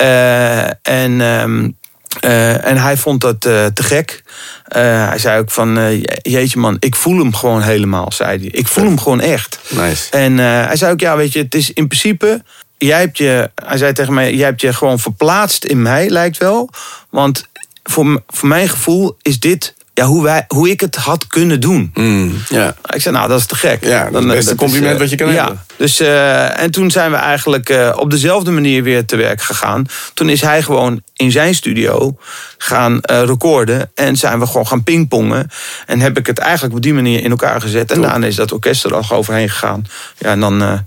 Uh, 0.02 0.68
en... 0.82 1.22
Um, 1.22 1.80
uh, 2.26 2.66
en 2.66 2.78
hij 2.78 2.98
vond 2.98 3.22
dat 3.22 3.42
te 3.42 3.72
gek. 3.74 4.24
Hij 4.64 5.18
zei 5.18 5.40
ook 5.40 5.52
van, 5.52 6.02
jeetje 6.22 6.60
man, 6.60 6.78
ik 6.80 6.96
voel 6.96 7.18
hem 7.18 7.36
gewoon 7.36 7.62
helemaal, 7.62 8.12
zei 8.12 8.40
hij. 8.40 8.48
Ik 8.48 8.68
voel 8.68 8.84
hem 8.84 9.00
gewoon 9.00 9.20
echt. 9.22 9.60
Nice. 9.70 10.12
En 10.12 10.38
hij 10.38 10.76
zei 10.76 10.92
ook, 10.92 11.00
ja, 11.00 11.16
weet 11.16 11.34
je, 11.34 11.40
het 11.40 11.56
is 11.56 11.74
in 11.74 11.88
principe 11.88 12.42
jij 12.88 13.00
hebt 13.00 13.18
je, 13.18 13.52
hij 13.56 13.78
zei 13.78 13.94
tegen 13.94 14.14
mij, 14.14 14.34
jij 14.34 14.46
hebt 14.46 14.62
je 14.62 14.74
gewoon 14.74 15.00
verplaatst 15.00 15.66
in 15.66 15.82
mij, 15.82 16.10
lijkt 16.10 16.38
wel. 16.38 16.70
Want 17.10 17.50
voor, 17.84 18.24
voor 18.28 18.48
mijn 18.48 18.70
gevoel 18.70 19.18
is 19.22 19.40
dit 19.40 19.74
ja, 19.94 20.06
hoe, 20.06 20.24
wij, 20.24 20.46
hoe 20.48 20.70
ik 20.70 20.82
het 20.82 20.96
had 20.96 21.28
kunnen 21.28 21.60
doen. 21.60 21.92
Mm, 21.94 22.34
ja. 22.50 22.76
Ik 22.90 23.02
zei, 23.02 23.16
nou, 23.16 23.28
dat 23.28 23.40
is 23.40 23.46
te 23.46 23.56
gek. 23.56 23.86
Ja, 23.86 24.04
dat 24.04 24.22
is 24.22 24.28
het 24.28 24.36
beste 24.36 24.56
compliment 24.56 24.94
is, 24.94 25.00
wat 25.00 25.10
je 25.10 25.16
kan 25.16 25.32
ja. 25.32 25.44
hebben. 25.44 25.64
Dus, 25.78 26.02
uh, 26.02 26.60
en 26.60 26.72
toen 26.72 26.92
zijn 26.92 27.12
we 27.12 27.18
eigenlijk 27.18 27.70
uh, 27.70 27.96
op 27.96 28.12
dezelfde 28.12 28.52
manier 28.52 28.84
weer 28.84 29.06
te 29.06 29.16
werk 29.16 29.42
gegaan. 29.42 29.86
Toen 30.14 30.30
is 30.30 30.42
hij 30.42 30.62
gewoon 30.62 31.02
in 31.16 31.32
zijn 31.32 31.56
studio 31.56 32.18
gaan 32.58 32.92
uh, 32.94 33.24
recorden. 33.24 33.92
En 33.96 34.16
zijn 34.16 34.40
we 34.40 34.46
gewoon 34.46 34.68
gaan 34.68 34.84
pingpongen. 34.84 35.50
En 35.86 36.00
heb 36.00 36.18
ik 36.18 36.28
het 36.28 36.38
eigenlijk 36.38 36.76
op 36.76 36.82
die 36.82 36.94
manier 36.94 37.24
in 37.24 37.32
elkaar 37.32 37.62
gezet. 37.62 37.92
En 37.92 38.02
daarna 38.02 38.28
is 38.28 38.36
dat 38.36 38.52
orkest 38.52 38.84
er 38.84 38.96
al 38.96 39.04
overheen 39.10 39.50
gegaan. 39.50 39.86
Ja, 40.18 40.30
en 40.30 40.40
dan, 40.40 40.84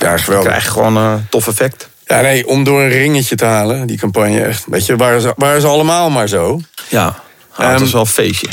ja, 0.00 0.14
krijg 0.40 0.64
je 0.64 0.70
gewoon 0.70 0.96
een 0.96 1.26
tof 1.30 1.46
effect. 1.46 1.88
Ja, 2.04 2.20
nee, 2.20 2.46
om 2.46 2.64
door 2.64 2.80
een 2.80 2.88
ringetje 2.88 3.36
te 3.36 3.44
halen, 3.44 3.86
die 3.86 3.98
campagne 3.98 4.40
echt. 4.40 4.64
Weet 4.66 4.86
je, 4.86 4.96
waren 4.96 5.20
ze, 5.20 5.32
waren 5.36 5.60
ze 5.60 5.66
allemaal 5.66 6.10
maar 6.10 6.28
zo. 6.28 6.60
Ja. 6.88 7.22
Het 7.52 7.80
was 7.80 7.92
wel 7.92 8.00
een 8.00 8.06
feestje. 8.06 8.48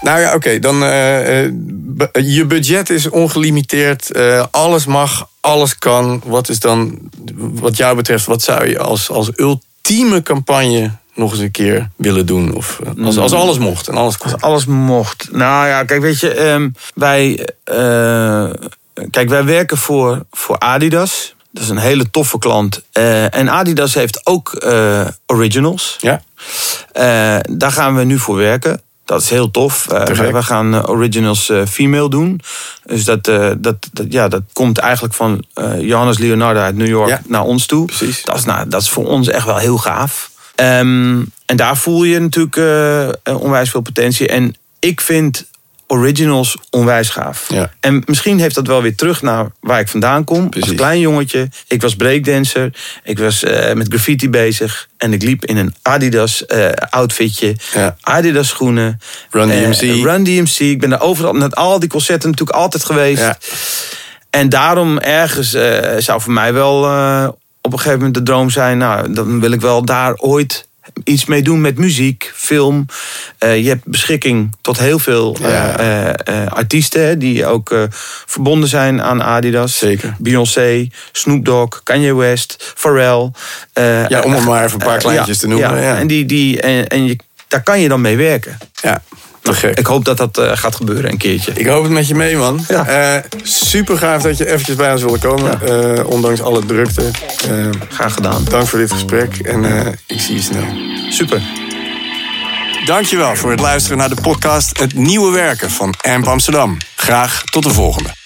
Nou 0.00 0.20
ja, 0.20 0.26
oké. 0.26 0.36
Okay, 0.36 0.58
dan 0.58 0.82
uh, 0.82 1.44
uh, 1.44 1.50
je 2.12 2.44
budget 2.46 2.90
is 2.90 3.08
ongelimiteerd. 3.08 4.16
Uh, 4.16 4.44
alles 4.50 4.86
mag, 4.86 5.28
alles 5.40 5.78
kan. 5.78 6.22
Wat 6.24 6.48
is 6.48 6.58
dan, 6.58 6.98
wat 7.36 7.76
jou 7.76 7.96
betreft, 7.96 8.26
wat 8.26 8.42
zou 8.42 8.68
je 8.68 8.78
als, 8.78 9.10
als 9.10 9.30
ultieme 9.36 10.22
campagne 10.22 10.90
nog 11.14 11.30
eens 11.30 11.40
een 11.40 11.50
keer 11.50 11.88
willen 11.96 12.26
doen? 12.26 12.54
Of 12.54 12.80
als, 13.02 13.18
als 13.18 13.32
alles 13.32 13.58
mocht 13.58 13.88
en 13.88 13.96
alles 13.96 14.16
kon. 14.16 14.32
Als 14.32 14.42
alles 14.42 14.66
mocht. 14.66 15.28
Nou 15.32 15.66
ja, 15.66 15.84
kijk, 15.84 16.00
weet 16.00 16.20
je, 16.20 16.40
um, 16.40 16.74
wij, 16.94 17.48
kijk, 19.10 19.28
wij 19.28 19.44
werken 19.44 19.76
voor, 19.76 20.24
voor 20.30 20.58
Adidas. 20.58 21.34
Dat 21.52 21.62
is 21.62 21.68
een 21.68 21.78
hele 21.78 22.10
toffe 22.10 22.38
klant. 22.38 22.82
Uh, 22.92 23.34
en 23.34 23.48
Adidas 23.48 23.94
heeft 23.94 24.26
ook 24.26 24.62
uh, 24.64 25.06
originals. 25.26 25.96
Ja. 26.00 26.22
Uh, 26.94 27.56
daar 27.56 27.72
gaan 27.72 27.96
we 27.96 28.04
nu 28.04 28.18
voor 28.18 28.36
werken. 28.36 28.80
Dat 29.04 29.22
is 29.22 29.30
heel 29.30 29.50
tof. 29.50 29.84
we 29.84 30.42
gaan 30.42 30.88
originals 30.88 31.52
female 31.68 32.10
doen. 32.10 32.40
Dus 32.84 33.04
dat, 33.04 33.24
dat, 33.24 33.58
dat, 33.92 34.06
ja, 34.08 34.28
dat 34.28 34.42
komt 34.52 34.78
eigenlijk 34.78 35.14
van 35.14 35.44
Johannes 35.78 36.18
Leonardo 36.18 36.60
uit 36.60 36.76
New 36.76 36.86
York 36.86 37.08
ja. 37.08 37.22
naar 37.26 37.42
ons 37.42 37.66
toe. 37.66 37.84
Precies. 37.86 38.22
Dat 38.22 38.36
is, 38.36 38.44
nou, 38.44 38.68
dat 38.68 38.82
is 38.82 38.90
voor 38.90 39.06
ons 39.06 39.28
echt 39.28 39.46
wel 39.46 39.56
heel 39.56 39.78
gaaf. 39.78 40.30
Um, 40.56 41.32
en 41.46 41.56
daar 41.56 41.76
voel 41.76 42.04
je 42.04 42.18
natuurlijk 42.18 42.56
onwijs 43.40 43.70
veel 43.70 43.80
potentie. 43.80 44.28
En 44.28 44.54
ik 44.78 45.00
vind 45.00 45.46
originals 45.90 46.56
onwijs 46.70 47.08
gaaf. 47.08 47.46
Ja. 47.48 47.70
En 47.80 48.02
misschien 48.06 48.38
heeft 48.38 48.54
dat 48.54 48.66
wel 48.66 48.82
weer 48.82 48.96
terug 48.96 49.22
naar 49.22 49.46
waar 49.60 49.80
ik 49.80 49.88
vandaan 49.88 50.24
kom. 50.24 50.50
Precies. 50.50 50.68
Als 50.68 50.78
klein 50.78 51.00
jongetje. 51.00 51.48
Ik 51.68 51.82
was 51.82 51.96
breakdancer. 51.96 52.72
Ik 53.02 53.18
was 53.18 53.44
uh, 53.44 53.72
met 53.72 53.88
graffiti 53.88 54.30
bezig. 54.30 54.88
En 54.96 55.12
ik 55.12 55.22
liep 55.22 55.44
in 55.44 55.56
een 55.56 55.74
Adidas 55.82 56.44
uh, 56.48 56.68
outfitje. 56.90 57.56
Ja. 57.74 57.96
Adidas 58.00 58.48
schoenen. 58.48 59.00
Run 59.30 59.48
DMC. 59.48 59.80
Uh, 59.80 60.02
Run 60.02 60.24
DMC. 60.24 60.58
Ik 60.58 60.80
ben 60.80 60.90
daar 60.90 61.00
overal, 61.00 61.32
met 61.32 61.56
al 61.56 61.78
die 61.78 61.88
concerten 61.88 62.30
natuurlijk 62.30 62.58
altijd 62.58 62.84
geweest. 62.84 63.22
Ja. 63.22 63.38
En 64.30 64.48
daarom 64.48 64.98
ergens 64.98 65.50
zou 66.04 66.20
voor 66.20 66.32
mij 66.32 66.52
wel 66.52 66.84
op 67.60 67.72
een 67.72 67.78
gegeven 67.78 67.98
moment 67.98 68.14
de 68.14 68.22
droom 68.22 68.50
zijn. 68.50 68.78
Nou, 68.78 69.12
dan 69.12 69.40
wil 69.40 69.50
ik 69.50 69.60
wel 69.60 69.84
daar 69.84 70.14
ooit 70.14 70.68
iets 71.04 71.24
mee 71.24 71.42
doen 71.42 71.60
met 71.60 71.78
muziek, 71.78 72.32
film. 72.34 72.86
Uh, 73.38 73.58
je 73.62 73.68
hebt 73.68 73.86
beschikking 73.86 74.56
tot 74.60 74.78
heel 74.78 74.98
veel 74.98 75.36
ja. 75.40 75.80
uh, 75.80 76.34
uh, 76.34 76.46
artiesten 76.46 77.18
die 77.18 77.46
ook 77.46 77.88
verbonden 78.26 78.68
zijn 78.68 79.02
aan 79.02 79.22
Adidas. 79.22 79.78
Zeker. 79.78 80.14
Beyoncé, 80.18 80.88
Snoop 81.12 81.44
Dogg, 81.44 81.80
Kanye 81.82 82.14
West, 82.14 82.72
Pharrell. 82.76 83.30
ja, 84.08 84.20
om 84.24 84.32
er 84.32 84.42
maar 84.42 84.64
even 84.64 84.80
een 84.80 84.86
paar 84.86 84.98
kleintjes 84.98 85.38
te 85.38 85.46
noemen. 85.46 85.70
Ja, 85.70 85.82
ja. 85.82 85.98
En, 85.98 86.06
die, 86.06 86.24
die, 86.24 86.60
en, 86.60 86.88
en 86.88 87.06
je, 87.06 87.16
daar 87.48 87.62
kan 87.62 87.80
je 87.80 87.88
dan 87.88 88.00
mee 88.00 88.16
werken. 88.16 88.58
Ja. 88.82 89.02
Ik 89.74 89.86
hoop 89.86 90.04
dat 90.04 90.16
dat 90.16 90.38
uh, 90.38 90.50
gaat 90.54 90.74
gebeuren 90.74 91.10
een 91.10 91.18
keertje. 91.18 91.52
Ik 91.54 91.66
hoop 91.66 91.82
het 91.82 91.92
met 91.92 92.08
je 92.08 92.14
mee, 92.14 92.36
man. 92.36 92.64
Ja. 92.68 93.14
Uh, 93.16 93.22
super 93.42 93.98
gaaf 93.98 94.22
dat 94.22 94.38
je 94.38 94.46
eventjes 94.46 94.76
bij 94.76 94.92
ons 94.92 95.02
wilde 95.02 95.18
komen. 95.18 95.60
Ja. 95.64 95.94
Uh, 95.96 96.06
ondanks 96.06 96.42
alle 96.42 96.66
drukte. 96.66 97.10
Graag 97.88 98.14
gedaan. 98.14 98.44
Dank 98.44 98.66
voor 98.66 98.78
dit 98.78 98.92
gesprek 98.92 99.38
en 99.38 99.64
ik 100.06 100.20
zie 100.20 100.34
je 100.34 100.42
snel. 100.42 100.64
Super. 101.10 101.42
Dankjewel 102.84 103.36
voor 103.36 103.50
het 103.50 103.60
luisteren 103.60 103.98
naar 103.98 104.08
de 104.08 104.20
podcast 104.22 104.78
Het 104.78 104.94
Nieuwe 104.94 105.32
Werken 105.32 105.70
van 105.70 105.94
AMP 106.00 106.26
Amsterdam. 106.26 106.76
Graag 106.96 107.42
tot 107.44 107.62
de 107.62 107.70
volgende. 107.70 108.19